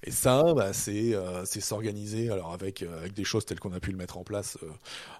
[0.04, 3.80] Et ça, bah, euh, c'est s'organiser alors avec, euh, avec des choses telles qu'on a
[3.80, 4.58] pu le mettre en place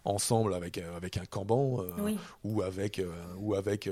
[0.04, 1.84] ensemble avec, avec un Kanban
[2.44, 3.02] ou avec,
[3.38, 3.90] ou avec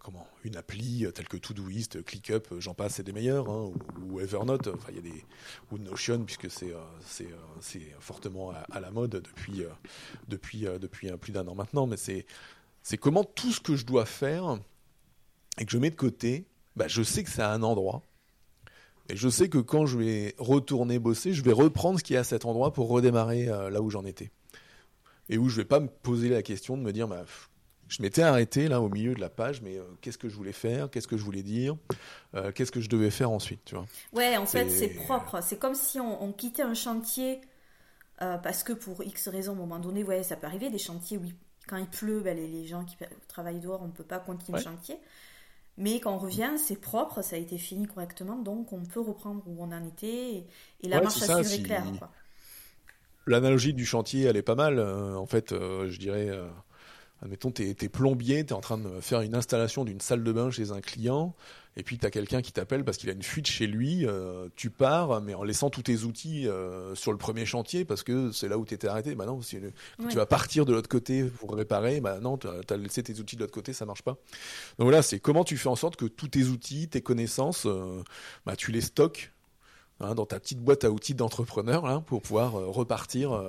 [0.00, 4.68] comment, une appli telle que Todoist, ClickUp, j'en passe, c'est des meilleurs, hein, ou, Evernote,
[4.68, 5.24] enfin, y a des,
[5.72, 6.74] ou Notion, puisque c'est
[8.00, 9.22] fortement à, la mode
[10.28, 10.66] depuis,
[11.20, 14.58] plus d'un an maintenant, mais c'est comment tout ce que je dois faire
[15.58, 18.02] et que je mets de côté, bah, je sais que c'est à un endroit.
[19.10, 22.18] Et je sais que quand je vais retourner bosser, je vais reprendre ce qui est
[22.18, 24.30] à cet endroit pour redémarrer euh, là où j'en étais.
[25.30, 27.24] Et où je vais pas me poser la question de me dire, bah,
[27.88, 30.52] je m'étais arrêté là au milieu de la page, mais euh, qu'est-ce que je voulais
[30.52, 31.76] faire, qu'est-ce que je voulais dire,
[32.34, 33.86] euh, qu'est-ce que je devais faire ensuite, tu vois?
[34.12, 35.42] Ouais, en fait, c'est propre.
[35.42, 37.40] C'est comme si on, quittait un chantier
[38.18, 41.18] parce que pour X raisons, à un moment donné, ouais, ça peut arriver des chantiers,
[41.18, 41.34] oui,
[41.68, 42.96] quand il pleut, ben, les, gens qui
[43.28, 44.96] travaillent dehors, on ne peut pas continuer le chantier.
[45.76, 49.44] Mais quand on revient, c'est propre, ça a été fini correctement, donc on peut reprendre
[49.46, 50.44] où on en était
[50.82, 51.84] et, la marche à suivre est claire.
[53.26, 54.78] L'analogie du chantier, elle est pas mal.
[54.78, 56.48] Euh, en fait, euh, je dirais, euh,
[57.22, 60.32] admettons, tu es, plombier, tu es en train de faire une installation d'une salle de
[60.32, 61.34] bain chez un client,
[61.76, 64.48] et puis tu as quelqu'un qui t'appelle parce qu'il a une fuite chez lui, euh,
[64.56, 68.32] tu pars, mais en laissant tous tes outils euh, sur le premier chantier, parce que
[68.32, 69.14] c'est là où tu étais arrêté.
[69.14, 69.58] Bah non, si,
[70.00, 73.18] quand tu vas partir de l'autre côté pour réparer, bah non, tu as, laissé tes
[73.20, 74.12] outils de l'autre côté, ça marche pas.
[74.78, 78.02] Donc voilà, c'est comment tu fais en sorte que tous tes outils, tes connaissances, euh,
[78.46, 79.32] bah, tu les stockes
[80.00, 83.42] Hein, dans ta petite boîte à outils d'entrepreneur pour pouvoir repartir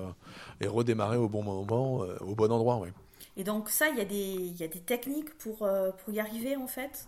[0.59, 2.77] et redémarrer au bon moment, au bon endroit.
[2.77, 2.91] Ouais.
[3.39, 6.19] Et donc ça, il y, a des, y a des techniques pour, euh, pour y
[6.19, 7.07] arriver en fait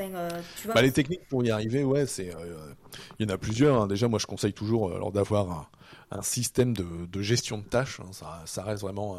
[0.00, 0.28] euh,
[0.66, 2.74] bah, les techniques pour y arriver, ouais, c'est, euh,
[3.18, 3.80] il y en a plusieurs.
[3.80, 3.86] Hein.
[3.86, 5.70] Déjà, moi, je conseille toujours alors d'avoir
[6.10, 8.00] un, système de, de, gestion de tâches.
[8.00, 8.10] Hein.
[8.10, 9.16] Ça, ça, reste vraiment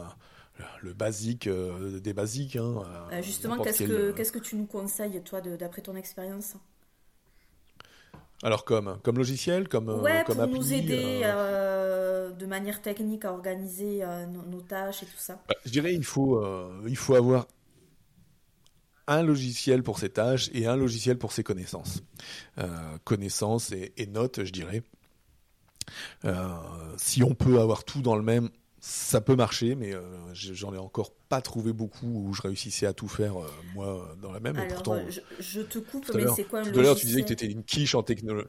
[0.82, 2.58] le basique des basiques.
[2.58, 2.84] Hein,
[3.22, 6.56] justement, qu'est-ce que qu'est-ce que tu nous conseilles, toi, d'après ton expérience?
[8.44, 14.04] Alors comme comme logiciel, comme ouais, pour nous aider euh, de manière technique à organiser
[14.04, 15.42] euh, nos, tâches et tout ça.
[15.48, 17.48] Bah, je dirais il faut euh, il faut avoir
[19.08, 22.02] un logiciel pour ses tâches et un logiciel pour ses connaissances.
[23.04, 24.82] connaissances et, et, notes, je dirais.
[26.98, 28.50] si on peut avoir tout dans le même,
[28.88, 32.94] ça peut marcher, mais euh, j'en ai encore pas trouvé beaucoup où je réussissais à
[32.94, 34.58] tout faire euh, moi dans la même.
[34.58, 37.08] Alors, pourtant, euh, je, te coupe, mais c'est quoi un logiciel Tout à l'heure, tu
[37.08, 38.48] disais que tu étais une quiche en technologie.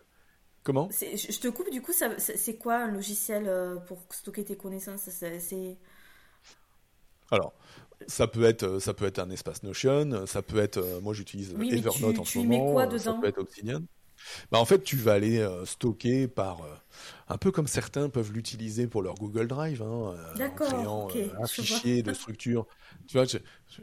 [0.62, 0.90] Comment?
[0.90, 3.51] Je te coupe, du coup, c'est quoi un logiciel
[3.87, 5.09] pour stocker tes connaissances?
[5.09, 5.79] C'est
[7.31, 7.55] alors,
[8.07, 12.18] ça peut être, ça peut être un espace Notion, ça peut être, moi j'utilise Evernote
[12.18, 13.81] en ce moment, ça peut être Obsidian.
[14.50, 16.74] Bah, en fait, tu vas aller euh, stocker par euh,
[17.29, 21.09] un peu comme certains peuvent l'utiliser pour leur Google Drive, hein, euh, en créant
[21.40, 22.66] un fichier de structure.
[23.07, 23.26] Tu vois,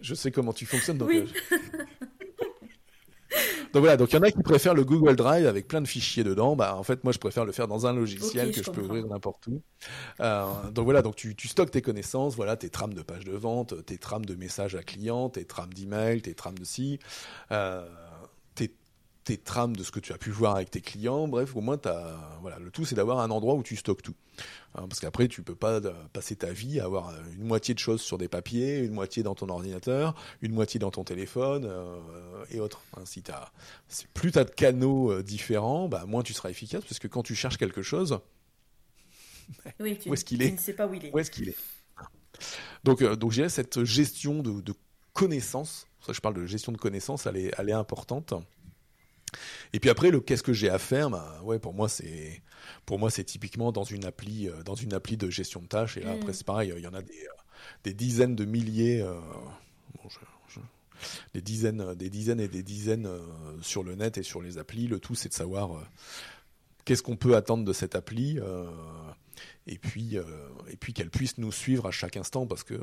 [0.02, 0.98] je, sais comment tu fonctionnes.
[0.98, 1.32] Donc, oui.
[3.74, 5.88] donc voilà, donc il y en a qui préfèrent le Google Drive avec plein de
[5.88, 6.56] fichiers dedans.
[6.56, 9.06] Bah en fait, moi je préfère le faire dans un logiciel que je, peux ouvrir
[9.08, 9.62] n'importe où.
[10.20, 13.86] donc voilà, donc tu, tu, stockes tes connaissances, voilà tes trames de pages de vente,
[13.86, 17.00] tes trames de messages à clients, tes trames d'email, tes trames de ci
[19.24, 21.28] tes trames de ce que tu as pu voir avec tes clients.
[21.28, 24.16] Bref, au moins, as, voilà, le tout, c'est d'avoir un endroit où tu stockes tout.
[24.76, 27.80] Hein, parce qu'après, tu peux pas euh, passer ta vie à avoir une moitié de
[27.80, 32.00] choses sur des papiers, une moitié dans ton ordinateur, une moitié dans ton téléphone euh,
[32.50, 32.82] et autres.
[32.98, 33.24] Hein, si
[34.14, 36.84] plus tu as de canaux euh, différents, bah, moins tu seras efficace.
[36.84, 38.20] Parce que quand tu cherches quelque chose,
[39.80, 41.14] où est-ce qu'il est Tu ne sais pas où il est.
[41.14, 41.58] Où est-ce qu'il est?
[42.84, 44.74] Donc, donc j'ai cette gestion de, de
[45.14, 45.88] connaissances.
[46.06, 48.34] Ça, je parle de gestion de connaissances, elle est, elle est importante.
[49.74, 52.42] Et puis après, le qu'est-ce que j'ai à faire bah, ouais, Pour moi, c'est
[52.86, 55.98] pour moi c'est typiquement dans une appli dans une appli de gestion de tâches.
[55.98, 56.34] Et là, après, mm.
[56.34, 57.28] c'est pareil, il y en a des,
[57.84, 59.06] des dizaines de milliers.
[61.34, 63.10] des dizaines, des dizaines et des dizaines
[63.62, 64.88] sur le net et sur les applis.
[64.88, 65.82] Le tout, c'est de savoir
[66.86, 68.40] qu'est-ce qu'on peut attendre de cette appli
[69.68, 72.80] et puis, et puis qu'elle puisse nous suivre à chaque instant parce que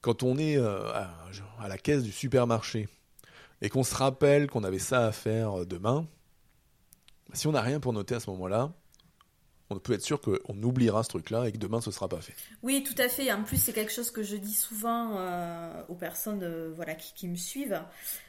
[0.00, 2.88] quand on est euh, à, la caisse du supermarché
[3.62, 6.06] et qu'on se rappelle qu'on avait ça à faire euh, demain,
[7.32, 8.72] si on n'a rien pour noter à ce moment-là,
[9.68, 12.20] on peut être sûr qu'on oubliera ce truc-là et que demain ce ne sera pas
[12.20, 12.34] fait.
[12.62, 13.32] Oui, tout à fait.
[13.32, 17.34] En plus, c'est quelque chose que je dis souvent euh, aux personnes voilà, qui, me
[17.34, 17.82] suivent.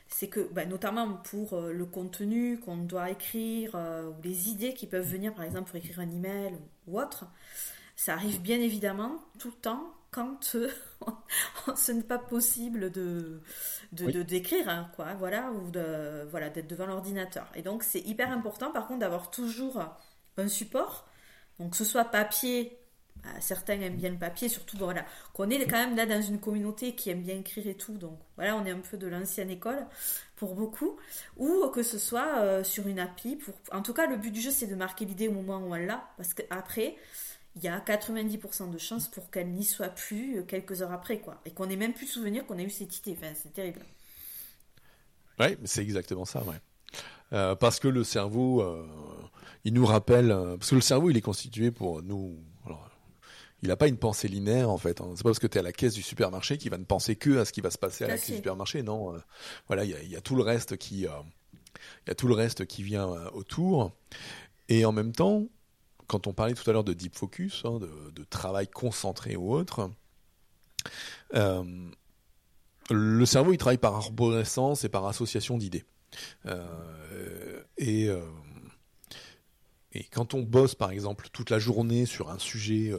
[0.08, 5.08] C'est que, bah, notamment pour le contenu qu'on doit écrire ou les idées qui peuvent
[5.08, 7.26] venir, par exemple, pour écrire un email ou autre,
[7.96, 10.70] ça arrive bien évidemment tout le temps quand euh,
[11.76, 13.42] ce n'est pas possible de
[13.92, 17.48] d'écrire hein, quoi voilà ou de voilà d'être devant l'ordinateur.
[17.56, 19.82] Et donc c'est hyper important par contre d'avoir toujours
[20.38, 21.08] un support.
[21.60, 22.80] Donc que ce soit papier
[23.24, 26.40] bah, certains aiment bien le papier surtout voilà qu'on est quand même là dans une
[26.40, 27.98] communauté qui aime bien écrire et tout.
[27.98, 29.86] Donc voilà on est un peu de l'ancienne école
[30.36, 30.98] pour beaucoup.
[31.38, 34.42] Ou que ce soit euh, sur une appli pour en tout cas le but du
[34.42, 36.96] jeu c'est de marquer l'idée au moment où on l'a parce qu'après
[37.58, 41.20] il y a 90% de chances pour qu'elle n'y soit plus euh, quelques heures après,
[41.20, 41.42] quoi.
[41.46, 43.18] Et qu'on n'ait même plus souvenir qu'on a eu cette idée.
[43.18, 43.82] Enfin, c'est terrible.
[45.40, 46.60] Oui, c'est exactement ça, ouais.
[47.34, 48.88] Euh, parce que le cerveau, euh,
[49.64, 52.38] il nous rappelle, parce que le cerveau, il est constitué pour nous.
[53.64, 55.02] il n'a pas une pensée linéaire en fait.
[55.02, 55.12] Hein.
[55.16, 57.16] C'est pas parce que tu es à la caisse du supermarché qu'il va ne penser
[57.16, 58.84] que à ce qui va se passer à la caisse du supermarché.
[58.84, 59.16] Non,
[59.68, 62.66] voilà, il y, y, a tout le reste qui, il y a tout le reste
[62.66, 63.92] qui vient autour.
[64.70, 65.48] Et en même temps,
[66.08, 69.92] quand on parlait tout à l'heure de deep focus, hein, de, travail concentré ou autre,
[71.34, 71.64] euh,
[72.90, 75.84] le cerveau il travaille par arborescence et par association d'idées.
[76.46, 78.22] Euh, et, euh,
[79.92, 82.94] et quand on bosse par exemple toute la journée sur un sujet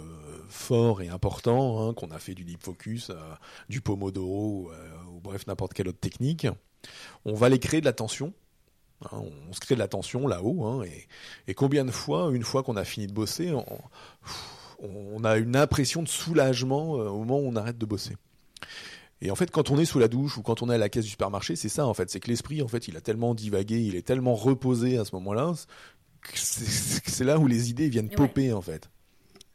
[0.49, 3.11] fort et important, hein, qu'on a fait du deep focus,
[3.69, 4.71] du pomodoro
[5.11, 6.47] ou bref n'importe quelle autre technique,
[7.25, 8.35] on va aller créer de la tension
[9.05, 10.65] Hein, on, se crée de la tension là-haut.
[10.65, 10.85] Hein,
[11.47, 13.53] et, combien de fois, une fois qu'on a fini de bosser,
[14.81, 18.17] on, a une impression de soulagement euh, au moment où on arrête de bosser.
[19.21, 20.89] Et en fait, quand on est sous la douche ou quand on est à la
[20.89, 23.35] caisse du supermarché, c'est ça en fait, c'est que l'esprit en fait, il a tellement
[23.35, 25.55] divagué, il est tellement reposé à ce moment-là,
[26.35, 28.89] c'est là où les idées viennent popper en fait.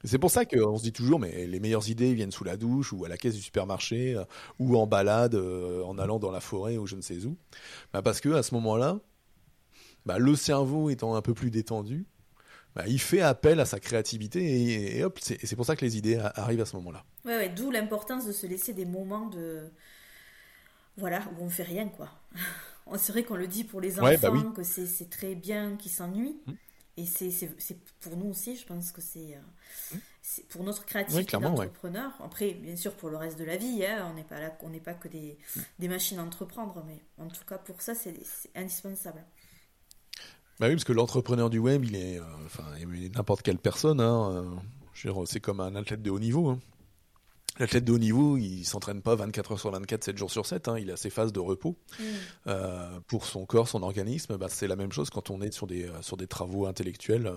[0.06, 2.92] C'est pour ça qu'on se dit toujours, mais les meilleures idées viennent sous la douche
[2.92, 4.26] ou à la caisse du supermarché euh,
[4.60, 7.38] ou en balade, euh, en allant dans la forêt ou je ne sais où.
[7.94, 9.00] Bah, parce que à ce moment-là,
[10.06, 12.06] bah, le cerveau étant un peu plus détendu,
[12.76, 16.20] bah, il fait appel à sa créativité et, hop, c'est pour ça que les idées
[16.36, 17.04] arrivent à ce moment-là.
[17.26, 19.70] Ouais, ouais d'où l'importance de se laisser des moments de.
[20.98, 22.10] Voilà, où on fait rien, quoi.
[22.98, 26.36] C'est vrai qu'on le dit pour les bah enfants, que c'est très bien qu'ils s'ennuient.
[26.46, 26.52] Mmh.
[26.98, 27.50] Et c'est
[28.02, 30.42] pour nous aussi, je pense que c'est euh, mmh.
[30.50, 32.12] pour notre créativité d'entrepreneur.
[32.22, 34.70] Après, bien sûr, pour le reste de la vie, hein, on n'est pas là, on
[34.70, 35.60] n'est pas que des, mmh.
[35.80, 38.14] des machines à entreprendre, mais en tout cas pour ça, c'est
[38.54, 39.24] indispensable.
[40.60, 42.64] Bah oui, parce que l'entrepreneur du web, il est, euh, enfin,
[43.16, 44.00] n'importe quelle personne.
[44.00, 44.46] Hein,
[45.06, 46.50] euh, c'est comme un athlète de haut niveau.
[46.50, 46.60] Hein.
[47.60, 50.68] L'athlète de haut niveau, il s'entraîne pas 24 heures sur 24, 7 jours sur 7.
[50.68, 52.04] Hein, il a ses phases de repos mm.
[52.48, 54.38] euh, pour son corps, son organisme.
[54.38, 57.32] Bah, c'est la même chose quand on est sur des sur des travaux intellectuels.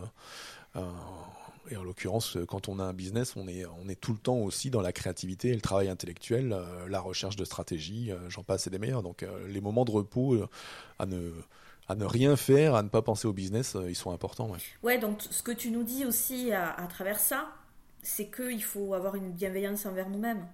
[1.71, 4.39] et en l'occurrence, quand on a un business, on est on est tout le temps
[4.39, 6.57] aussi dans la créativité et le travail intellectuel,
[6.89, 8.11] la recherche de stratégie.
[8.29, 9.03] J'en passe et des meilleurs.
[9.03, 10.39] Donc les moments de repos
[10.99, 11.33] à ne
[11.89, 14.51] à ne rien faire, à ne pas penser au business, euh, ils sont importants.
[14.51, 14.59] Ouais.
[14.83, 17.49] ouais, donc ce que tu nous dis aussi à, travers ça,
[18.03, 20.47] c'est qu'il faut avoir une bienveillance envers nous-mêmes.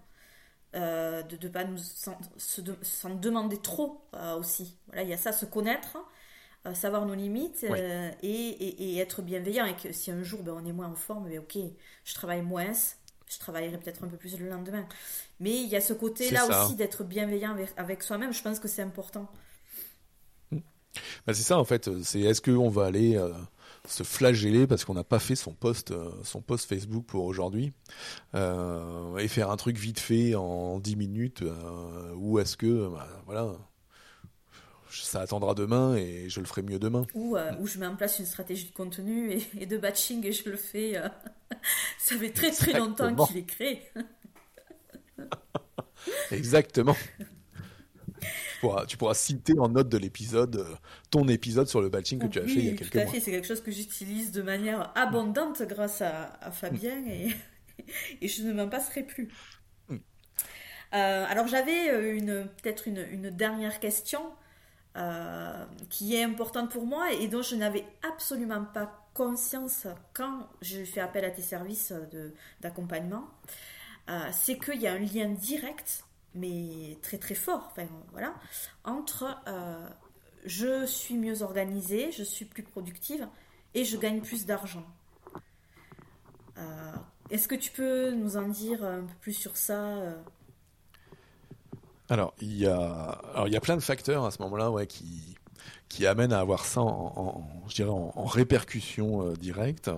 [0.75, 4.79] Euh, de ne pas nous s'en demander trop euh, aussi.
[4.87, 5.99] Voilà, il y a ça, se connaître,
[6.73, 7.67] savoir nos limites
[8.23, 9.67] et, être bienveillant.
[9.67, 11.59] Et que si un jour ben, on est moins en forme, ben, ok,
[12.05, 12.73] je travaille moins,
[13.29, 14.87] je travaillerai peut-être un peu plus le lendemain.
[15.41, 18.33] Mais il y a ce côté-là aussi d'être bienveillant avec soi-même.
[18.33, 19.31] Je pense que c'est important.
[21.27, 21.91] Bah, c'est ça en fait.
[22.03, 23.33] C'est est-ce qu'on va aller euh,
[23.87, 27.73] se flageller parce qu'on n'a pas fait son post, euh, son post Facebook pour aujourd'hui
[28.35, 31.45] euh, et faire un truc vite fait en 10 minutes
[32.17, 33.53] ou est-ce que bah, voilà
[34.91, 37.07] ça attendra demain et je le ferai mieux demain.
[37.15, 40.57] Ou, je mets en place une stratégie de contenu et, de batching et je le
[40.57, 41.01] fais.
[41.99, 43.83] ça fait très très longtemps qu'il est créé.
[46.31, 46.97] Exactement
[48.87, 50.75] tu pourras citer en note de l'épisode euh,
[51.11, 53.21] ton épisode sur le batching que tu as fait il y a quelques mois.
[53.21, 57.29] C'est quelque chose que j'utilise de manière abondante grâce à, Fabien et,
[58.21, 59.29] et, je ne m'en passerai plus.
[59.89, 59.97] Mm.
[60.95, 64.21] Euh, alors j'avais euh, une peut-être une, une, dernière question.
[65.89, 71.01] qui est importante pour moi et dont je n'avais absolument pas conscience quand je fais
[71.01, 71.95] appel à tes services
[72.61, 73.27] d'accompagnement,
[74.33, 76.05] c'est qu'il y a un lien direct,
[76.35, 78.35] mais très très fort, enfin, voilà,
[78.85, 79.37] entre
[80.45, 83.29] je suis mieux organisée, je suis plus productive
[83.75, 84.85] et je gagne plus d'argent.
[86.59, 86.93] Euh,
[87.31, 90.23] est-ce que tu peux nous en dire un peu plus sur ça euh?
[92.09, 94.87] Alors il, y a, alors, il y a plein de facteurs à ce moment-là ouais,
[94.87, 95.37] qui,
[95.89, 99.91] qui amènent à avoir ça en, je dirais en, répercussion euh, directe.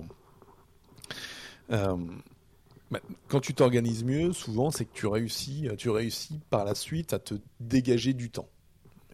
[3.27, 7.19] Quand tu t'organises mieux, souvent, c'est que tu réussis, tu réussis par la suite à
[7.19, 8.47] te dégager du temps.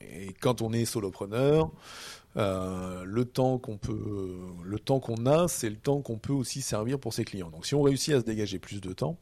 [0.02, 1.72] Et quand on est solopreneur,
[2.38, 6.62] euh, le temps qu'on peut, le temps qu'on a, c'est le temps qu'on peut aussi
[6.62, 7.50] servir pour ses clients.
[7.50, 9.18] Donc si on réussit à se dégager plus de temps,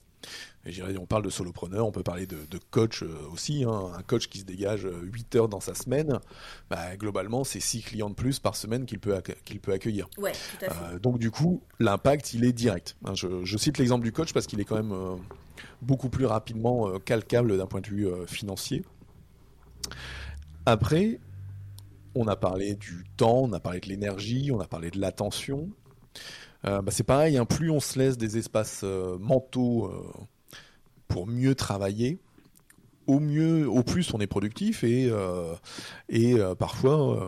[0.65, 2.37] et on parle de solopreneur, on peut parler de,
[2.71, 3.91] coach euh, aussi, hein.
[3.97, 6.19] un coach qui se dégage 8 heures dans sa semaine,
[6.69, 10.07] bah, globalement c'est 6 clients de plus par semaine qu'il peut, qu'il peut accueillir.
[10.17, 10.95] Ouais, tout à fait.
[10.95, 12.97] Euh, donc du coup, l'impact il est direct.
[13.05, 13.13] Hein.
[13.15, 15.19] je, cite l'exemple du coach parce qu'il est quand même
[15.81, 18.85] beaucoup plus rapidement calcable d'un point de vue financier.
[20.65, 21.19] Après,
[22.15, 25.69] on a parlé du temps, on a parlé de l'énergie, on a parlé de l'attention.
[26.65, 30.03] Euh, bah, c'est pareil, hein, plus on se laisse des espaces euh, mentaux euh,
[31.07, 32.19] pour mieux travailler,
[33.07, 35.09] au mieux, au plus on est productif et,
[36.59, 37.19] parfois,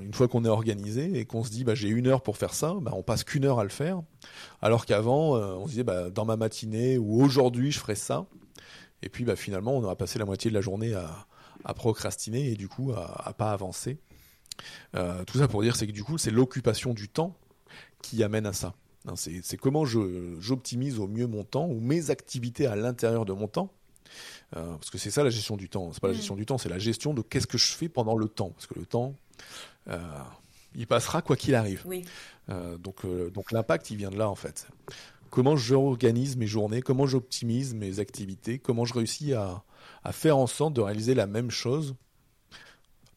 [0.00, 2.54] une fois qu'on est organisé et qu'on se dit bah, j'ai une heure pour faire
[2.54, 4.02] ça, bah, on passe qu'une heure à le faire,
[4.62, 8.26] alors qu'avant on se disait bah, dans ma matinée ou aujourd'hui je ferai ça,
[9.02, 11.26] et puis finalement on aura passé la moitié de la journée à,
[11.64, 13.98] à procrastiner et du coup à, pas avancer.
[14.92, 17.36] Tout ça pour dire c'est que du coup c'est l'occupation du temps
[18.08, 18.74] qui amène à ça.
[19.06, 23.48] Hein, c'est comment j'optimise au mieux mon temps ou mes activités à l'intérieur de mon
[23.48, 23.72] temps.
[24.56, 25.92] Euh, parce que c'est ça la gestion du temps.
[25.92, 26.16] C'est pas la mm.
[26.16, 28.50] gestion du temps, c'est la gestion de qu'est-ce que je fais pendant le temps.
[28.50, 29.14] Parce que le temps,
[29.88, 29.98] euh,
[30.74, 31.84] il passera quoi qu'il arrive.
[32.78, 34.68] donc donc l'impact, il vient de là en fait.
[35.30, 39.64] Comment j'organise mes journées, comment j'optimise mes activités, comment je réussis à,
[40.04, 41.96] à faire en sorte de réaliser la même chose,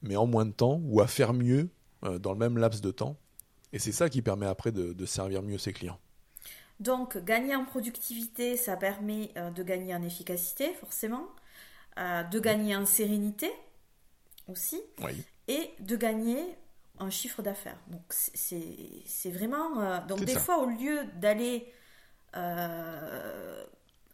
[0.01, 1.69] mais en moins de temps, ou à faire mieux
[2.03, 3.17] euh, dans le même laps de temps.
[3.73, 5.99] Et c'est ça qui permet après de, servir mieux ses clients.
[6.79, 11.27] Donc, gagner en productivité, ça permet euh, de gagner en efficacité, forcément,
[11.97, 13.51] euh, de gagner en sérénité
[14.47, 14.81] aussi,
[15.47, 16.39] et de gagner
[16.99, 17.77] en chiffre d'affaires.
[17.87, 20.05] Donc, c'est vraiment.
[20.07, 21.71] donc, des fois, au lieu d'aller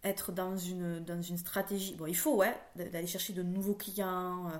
[0.05, 1.95] être dans une, dans une stratégie.
[1.95, 4.47] Bon, il faut, ouais, d'aller chercher de nouveaux clients.
[4.49, 4.57] Euh.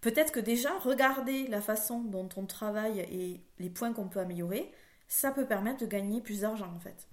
[0.00, 4.70] Peut-être que déjà, regarder la façon dont on travaille et les points qu'on peut améliorer,
[5.08, 7.08] ça peut permettre de gagner plus d'argent, en fait.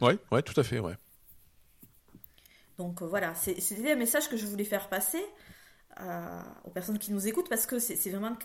[0.00, 0.96] Oui, ouais, tout à fait, ouais.
[2.78, 5.24] Donc euh, voilà, c'était un message que je voulais faire passer
[6.00, 8.36] euh, aux personnes qui nous écoutent parce que c'est vraiment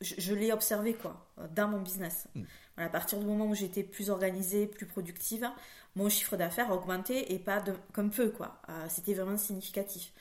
[0.00, 2.28] je, l'ai observé quoi dans mon business.
[2.34, 2.42] Mm.
[2.76, 5.48] à partir du moment où j'étais plus organisée, plus productive,
[5.96, 8.60] mon chiffre d'affaires a augmenté et pas de, comme peu, quoi.
[8.68, 10.12] Euh, c'était vraiment significatif.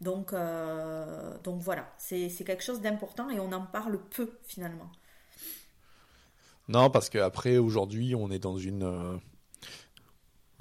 [0.00, 4.90] Donc, euh, donc voilà, c'est quelque chose d'important et on en parle peu finalement.
[6.68, 8.82] Non, parce qu'après, aujourd'hui, on est dans une.
[8.82, 9.16] Euh,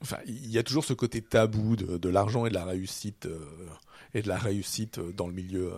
[0.01, 3.27] enfin, il y a toujours ce côté tabou de, de l'argent et de la réussite,
[4.13, 5.73] et de la réussite dans le milieu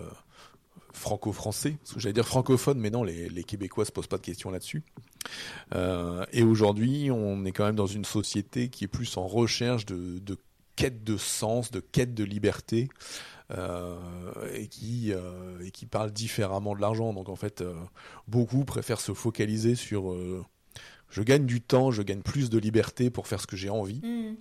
[0.93, 4.21] franco-français, parce que j'allais dire francophone, mais non, les, les Québécois se posent pas de
[4.21, 4.83] questions là-dessus.
[5.73, 9.85] Euh, et aujourd'hui, on est quand même dans une société qui est plus en recherche
[9.85, 10.21] de,
[10.75, 12.89] quête de sens, de quête de liberté,
[13.51, 13.95] euh,
[14.53, 17.13] et qui euh, et qui parle différemment de l'argent.
[17.13, 17.63] Donc en fait,
[18.27, 20.15] beaucoup préfèrent se focaliser sur
[21.09, 24.01] je gagne du temps, je gagne plus de liberté pour faire ce que j'ai envie.
[24.03, 24.35] Mm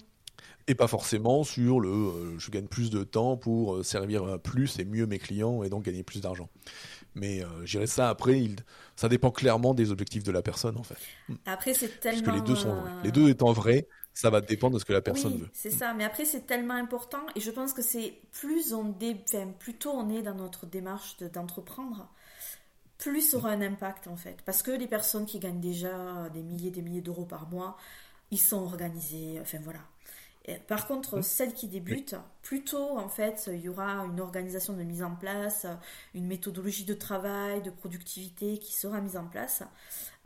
[0.67, 4.79] et pas forcément sur le euh, je gagne plus de temps pour euh, servir plus
[4.79, 6.49] et mieux mes clients et donc gagner plus d'argent.
[7.15, 8.57] Mais euh, j'irai ça après, il,
[8.97, 10.97] ça dépend clairement des objectifs de la personne en fait.
[11.47, 14.75] Après c'est tellement Parce que les deux sont les deux étant vrais, ça va dépendre
[14.75, 15.49] de ce que la personne veut.
[15.53, 19.17] C'est ça, mais après c'est tellement important et je pense que c'est plus on dé...
[19.29, 22.09] enfin, plus tôt on est dans notre démarche d'entreprendre,
[22.99, 24.39] plus ça aura un impact en fait.
[24.45, 27.77] Parce que les personnes qui gagnent déjà des milliers des milliers d'euros par mois,
[28.31, 29.81] ils sont organisés, enfin voilà.
[30.67, 31.23] Par contre, mmh.
[31.23, 35.67] celles qui débutent, plutôt en fait, il y aura une organisation de mise en place,
[36.15, 39.63] une méthodologie de travail, de productivité qui sera mise en place.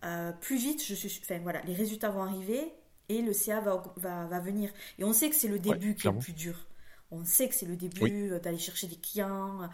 [0.05, 2.73] Euh, plus vite, je suis, enfin, voilà, les résultats vont arriver
[3.09, 4.71] et le CA va, va, venir.
[4.99, 6.67] Et on sait que c'est le début qui est le plus dur.
[7.11, 9.69] On sait que c'est le début euh, d'aller chercher des clients,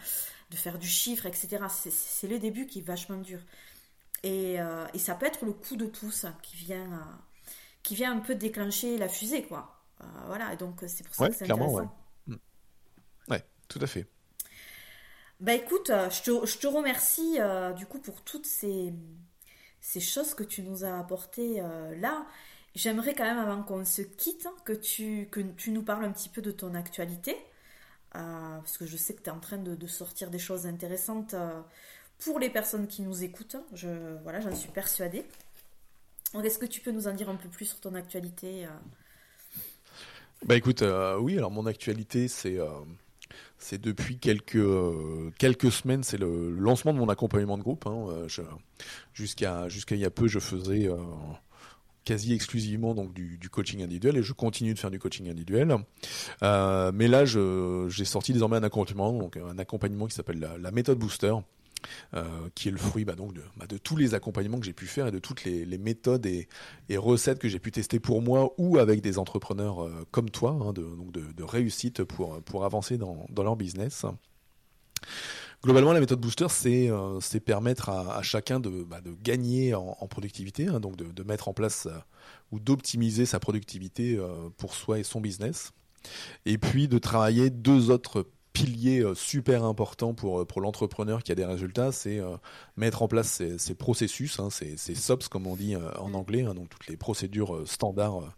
[0.51, 1.65] de faire du chiffre, etc.
[1.69, 3.41] C'est le début qui est vachement dur.
[4.23, 7.07] Et, euh, et, ça peut être le coup de pouce qui vient,
[7.83, 9.72] qui vient un peu déclencher la fusée, quoi.
[10.03, 11.75] Euh, voilà, donc c'est pour ça que c'est intéressant.
[11.75, 11.87] Ouais.
[12.27, 12.37] Mm.
[13.29, 14.07] ouais, tout à fait.
[15.41, 17.39] Bah écoute, je te, je te remercie
[17.77, 18.95] du coup pour toutes ces,
[19.81, 21.61] ces choses que tu nous as apportées
[21.97, 22.27] là.
[22.75, 26.29] J'aimerais quand même, avant qu'on se quitte, que tu, que tu nous parles un petit
[26.29, 27.37] peu de ton actualité.
[28.15, 31.35] Euh, parce que je sais que tu es en train de, sortir des choses intéressantes
[31.35, 31.61] euh,
[32.19, 33.57] pour les personnes qui nous écoutent.
[33.75, 35.25] Je, voilà, j'en suis persuadée.
[36.43, 38.69] est-ce que tu peux nous en dire un peu plus sur ton actualité euh?
[40.47, 40.85] Bah écoute,
[41.21, 42.59] oui, alors mon actualité, c'est
[43.59, 44.67] c'est depuis quelques,
[45.39, 47.87] quelques semaines, c'est le lancement de mon accompagnement de groupe.
[47.87, 48.27] Hein.
[49.15, 50.89] jusqu'à il y a peu, je faisais
[52.05, 55.77] quasi exclusivement donc du, coaching individuel et je continue de faire du coaching individuel.
[56.43, 60.99] Euh, mais là, j'ai sorti désormais un accompagnement, donc un accompagnement qui s'appelle la, méthode
[60.99, 61.35] Booster.
[62.15, 64.87] Euh, qui est le fruit bah, donc bah, de, tous les accompagnements que j'ai pu
[64.87, 66.49] faire et de toutes les, méthodes et,
[66.97, 70.73] recettes que j'ai pu tester pour moi ou avec des entrepreneurs euh, comme toi, hein,
[70.73, 74.05] de, réussite pour, avancer dans, leur business.
[75.65, 80.81] Globalement, la méthode booster, c'est euh, permettre à, chacun de, bah, gagner en, productivité, hein,
[80.81, 81.89] donc de, mettre en place
[82.51, 84.21] ou d'optimiser sa productivité
[84.57, 85.73] pour soi et son business.
[86.47, 91.45] Et puis de travailler deux autres piliers super importants pour, pour l'entrepreneur qui a des
[91.45, 92.21] résultats, c'est
[92.77, 96.43] mettre en place ces, ces processus, hein, ces, ces, SOPs comme on dit en anglais,
[96.43, 98.35] hein, donc toutes les procédures standards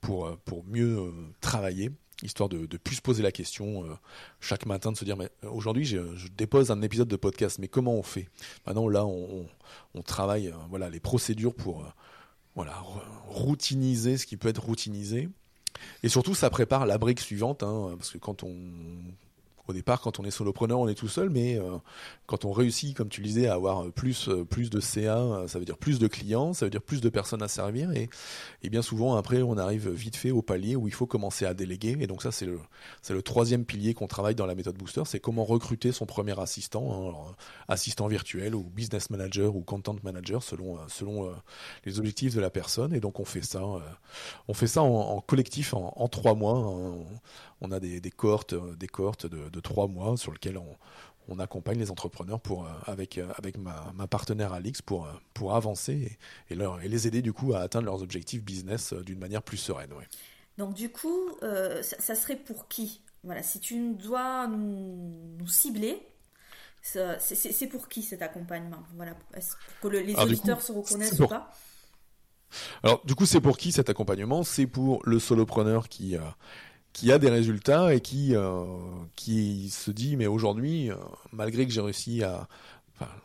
[0.00, 1.90] pour, pour mieux travailler
[2.22, 3.94] histoire de, de plus se poser la question euh,
[4.40, 6.00] chaque matin, de se dire, mais euh, aujourd'hui, je,
[6.36, 8.28] dépose un épisode de podcast, mais comment on fait?
[8.66, 9.46] Maintenant, là, on,
[10.04, 11.84] travaille euh, voilà, les procédures pour
[12.54, 12.82] voilà,
[13.28, 15.28] routiniser ce qui peut être routinisé.
[16.02, 18.56] Et surtout, ça prépare la brique suivante, hein, parce que quand on
[19.68, 21.76] au départ, quand on est solopreneur, on est tout seul, mais euh,
[22.26, 25.58] quand on réussit, comme tu disais, à avoir plus, euh, plus de CA, euh, ça
[25.58, 28.08] veut dire plus de clients, ça veut dire plus de personnes à servir, et,
[28.70, 31.98] bien souvent, après, on arrive vite fait au palier où il faut commencer à déléguer,
[32.00, 35.44] et donc ça, c'est le, troisième pilier qu'on travaille dans la méthode Booster, c'est comment
[35.44, 37.34] recruter son premier assistant, hein,
[37.68, 40.78] assistant virtuel, ou business manager, ou content manager, selon,
[41.84, 43.62] les objectifs de la personne, et donc on fait ça,
[44.48, 46.94] on fait ça en, collectif en, trois mois, hein,
[47.70, 51.90] a des, des cohortes, euh, des cohortes de, trois mois sur lesquelles on, accompagne les
[51.90, 56.88] entrepreneurs pour, euh, avec, euh, avec ma, partenaire Alix pour, pour avancer et, leur, et
[56.88, 59.90] les aider du coup à atteindre leurs objectifs business d'une manière plus sereine.
[60.56, 61.36] Donc du coup,
[61.82, 63.02] ça, serait pour qui?
[63.24, 66.00] Voilà, si tu dois nous, cibler,
[66.80, 68.82] c'est pour qui cet accompagnement?
[68.96, 71.52] Voilà, est-ce que les auditeurs se reconnaissent ou pas?
[72.82, 74.42] Alors du coup, c'est pour qui cet accompagnement?
[74.44, 76.16] C'est pour le solopreneur qui,
[76.98, 78.64] qui a des résultats et qui, euh,
[79.14, 80.96] qui se dit mais aujourd'hui, euh,
[81.32, 82.48] malgré que j'ai réussi à...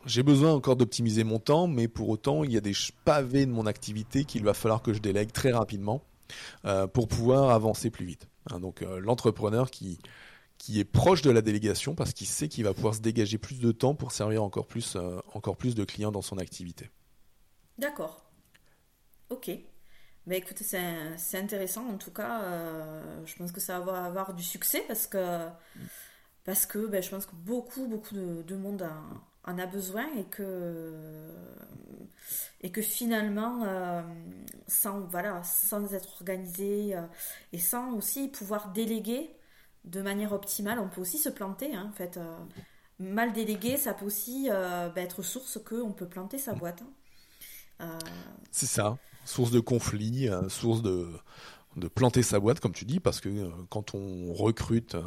[0.06, 3.50] j'ai besoin encore d'optimiser mon temps, mais pour autant, il y a des pavés de
[3.50, 6.02] mon activité qu'il va falloir que je délègue très rapidement
[6.64, 8.28] euh, pour pouvoir avancer plus vite.
[8.50, 9.98] Hein, donc l'entrepreneur qui,
[10.58, 13.58] qui est proche de la délégation parce qu'il sait qu'il va pouvoir se dégager plus
[13.58, 14.96] de temps pour servir encore plus,
[15.32, 16.90] encore plus de clients dans son activité.
[17.78, 18.24] D'accord.
[19.30, 19.50] Ok.
[20.26, 22.42] Mais écoutez, c'est intéressant en tout cas.
[22.42, 25.48] Euh, je pense que ça va avoir du succès parce que,
[26.44, 28.88] parce que ben, je pense que beaucoup, beaucoup de, monde
[29.44, 31.30] en a besoin et que,
[32.62, 34.02] et que finalement, euh,
[34.66, 37.02] sans, voilà, sans être organisé euh,
[37.52, 39.30] et sans aussi pouvoir déléguer
[39.84, 41.74] de manière optimale, on peut aussi se planter.
[41.74, 42.18] Hein, en fait,
[42.98, 46.82] mal délégué, ça peut aussi ben, être source qu'on peut planter sa boîte.
[47.80, 47.98] Hein.
[48.50, 51.08] C'est ça source de conflit, euh, source de,
[51.76, 55.02] de planter sa boîte, comme tu dis, parce que euh, quand on recrute, euh,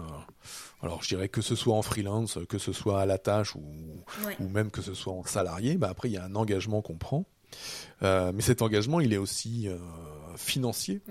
[0.82, 3.64] alors je dirais que ce soit en freelance, que ce soit à la tâche ou,
[4.40, 6.98] ou même que ce soit en salarié, bah après il y a un engagement qu'on
[6.98, 7.26] prend.
[8.02, 9.70] mais cet engagement, il est aussi
[10.36, 11.02] financier.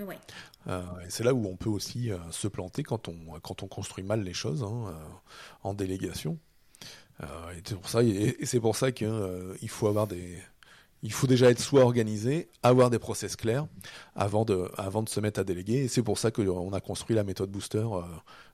[0.68, 4.22] et c'est là où on peut aussi se planter quand on, quand on construit mal
[4.22, 4.94] les choses hein,
[5.62, 6.38] en délégation.
[7.22, 10.38] et c'est pour ça, et c'est pour ça qu'il faut avoir des,
[11.06, 13.68] il faut déjà être soit organisé, avoir des process clairs
[14.16, 15.84] avant de, avant de se mettre à déléguer.
[15.84, 18.02] Et c'est pour ça qu'on a construit la méthode Booster euh,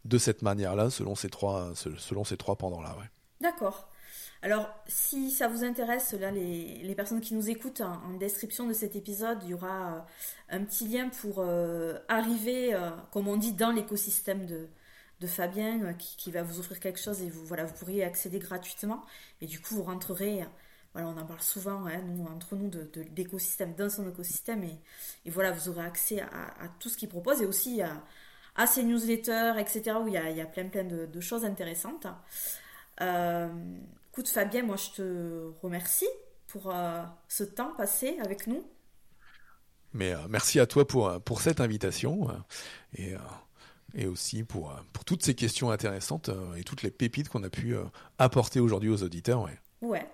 [0.05, 2.95] de cette manière-là, selon ces trois, selon ces trois pendant-là.
[2.99, 3.07] Ouais.
[3.41, 3.89] D'accord.
[4.43, 8.75] Alors, si ça vous intéresse, là, les, les personnes qui nous écoutent, en, description de
[8.75, 10.01] cet épisode, il y aura euh,
[10.51, 12.79] un petit lien pour euh, arriver,
[13.13, 14.69] comme on dit, dans l'écosystème de,
[15.21, 18.41] de Fabien, qui, qui, va vous offrir quelque chose et vous, voilà, vous pourriez accéder
[18.41, 19.03] gratuitement.
[19.41, 20.45] Et du coup, vous rentrerez
[20.93, 22.71] voilà, on en parle souvent, hein, nous, entre nous,
[23.11, 24.63] d'écosystème, de, dans son écosystème.
[24.65, 24.79] Et,
[25.25, 28.05] et, voilà, vous aurez accès à, tout ce qu'il propose et aussi à,
[28.57, 32.07] à, ses newsletters, etc., où il y a, plein, plein de, choses intéressantes.
[33.01, 33.49] Euh,
[34.13, 36.09] écoute, Fabien, moi, je te remercie
[36.49, 38.63] pour euh, ce temps passé avec nous.
[39.95, 42.29] Mais euh, merci à toi pour, pour cette invitation.
[42.97, 43.15] et
[43.95, 47.77] et aussi pour, pour toutes ces questions intéressantes et toutes les pépites qu'on a pu
[48.17, 49.47] apporter aujourd'hui aux auditeurs.
[49.83, 50.07] Ouais.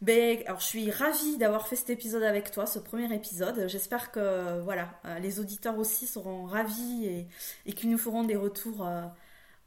[0.00, 3.68] Ben, alors je suis ravie d'avoir fait cet épisode avec toi, ce premier épisode.
[3.68, 7.28] J'espère que voilà, les auditeurs aussi seront ravis et,
[7.66, 8.88] et qu'ils nous feront des retours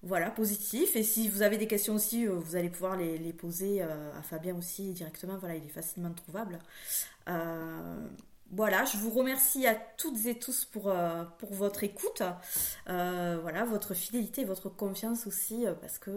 [0.01, 0.95] voilà, positifs.
[0.95, 4.91] Et si vous avez des questions aussi, vous allez pouvoir les, poser à Fabien aussi
[4.91, 5.38] directement.
[5.38, 6.60] Voilà, il est facilement trouvable.
[7.30, 8.08] Euh,
[8.56, 12.22] voilà, je vous remercie à toutes et tous pour, euh, pour votre écoute,
[12.88, 16.12] euh, voilà, votre fidélité, votre confiance aussi, euh, parce que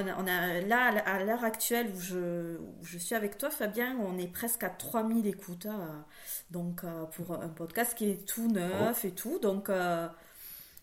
[0.00, 4.26] on a, là, à l'heure actuelle où je, je, suis avec toi, Fabien, on est
[4.26, 6.04] presque à 3000 écoutes, hein,
[6.50, 6.82] donc
[7.12, 9.70] pour un podcast qui est tout neuf et tout, donc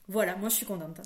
[0.07, 1.01] voilà, moi je suis contente.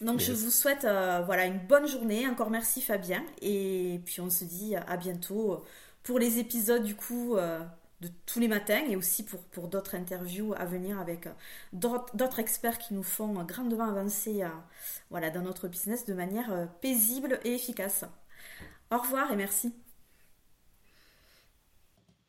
[0.00, 4.44] Donc je vous souhaite voilà une bonne journée, encore merci Fabien, et puis on se
[4.44, 5.64] dit à bientôt
[6.02, 7.36] pour les épisodes du coup
[8.00, 11.32] de tous les matins et aussi pour, pour d'autres interviews à venir avec euh,
[11.72, 14.48] d'autres experts qui nous font grandement avancer euh,
[15.10, 18.04] voilà, dans notre business de manière euh, paisible et efficace.
[18.90, 19.74] Au revoir et merci.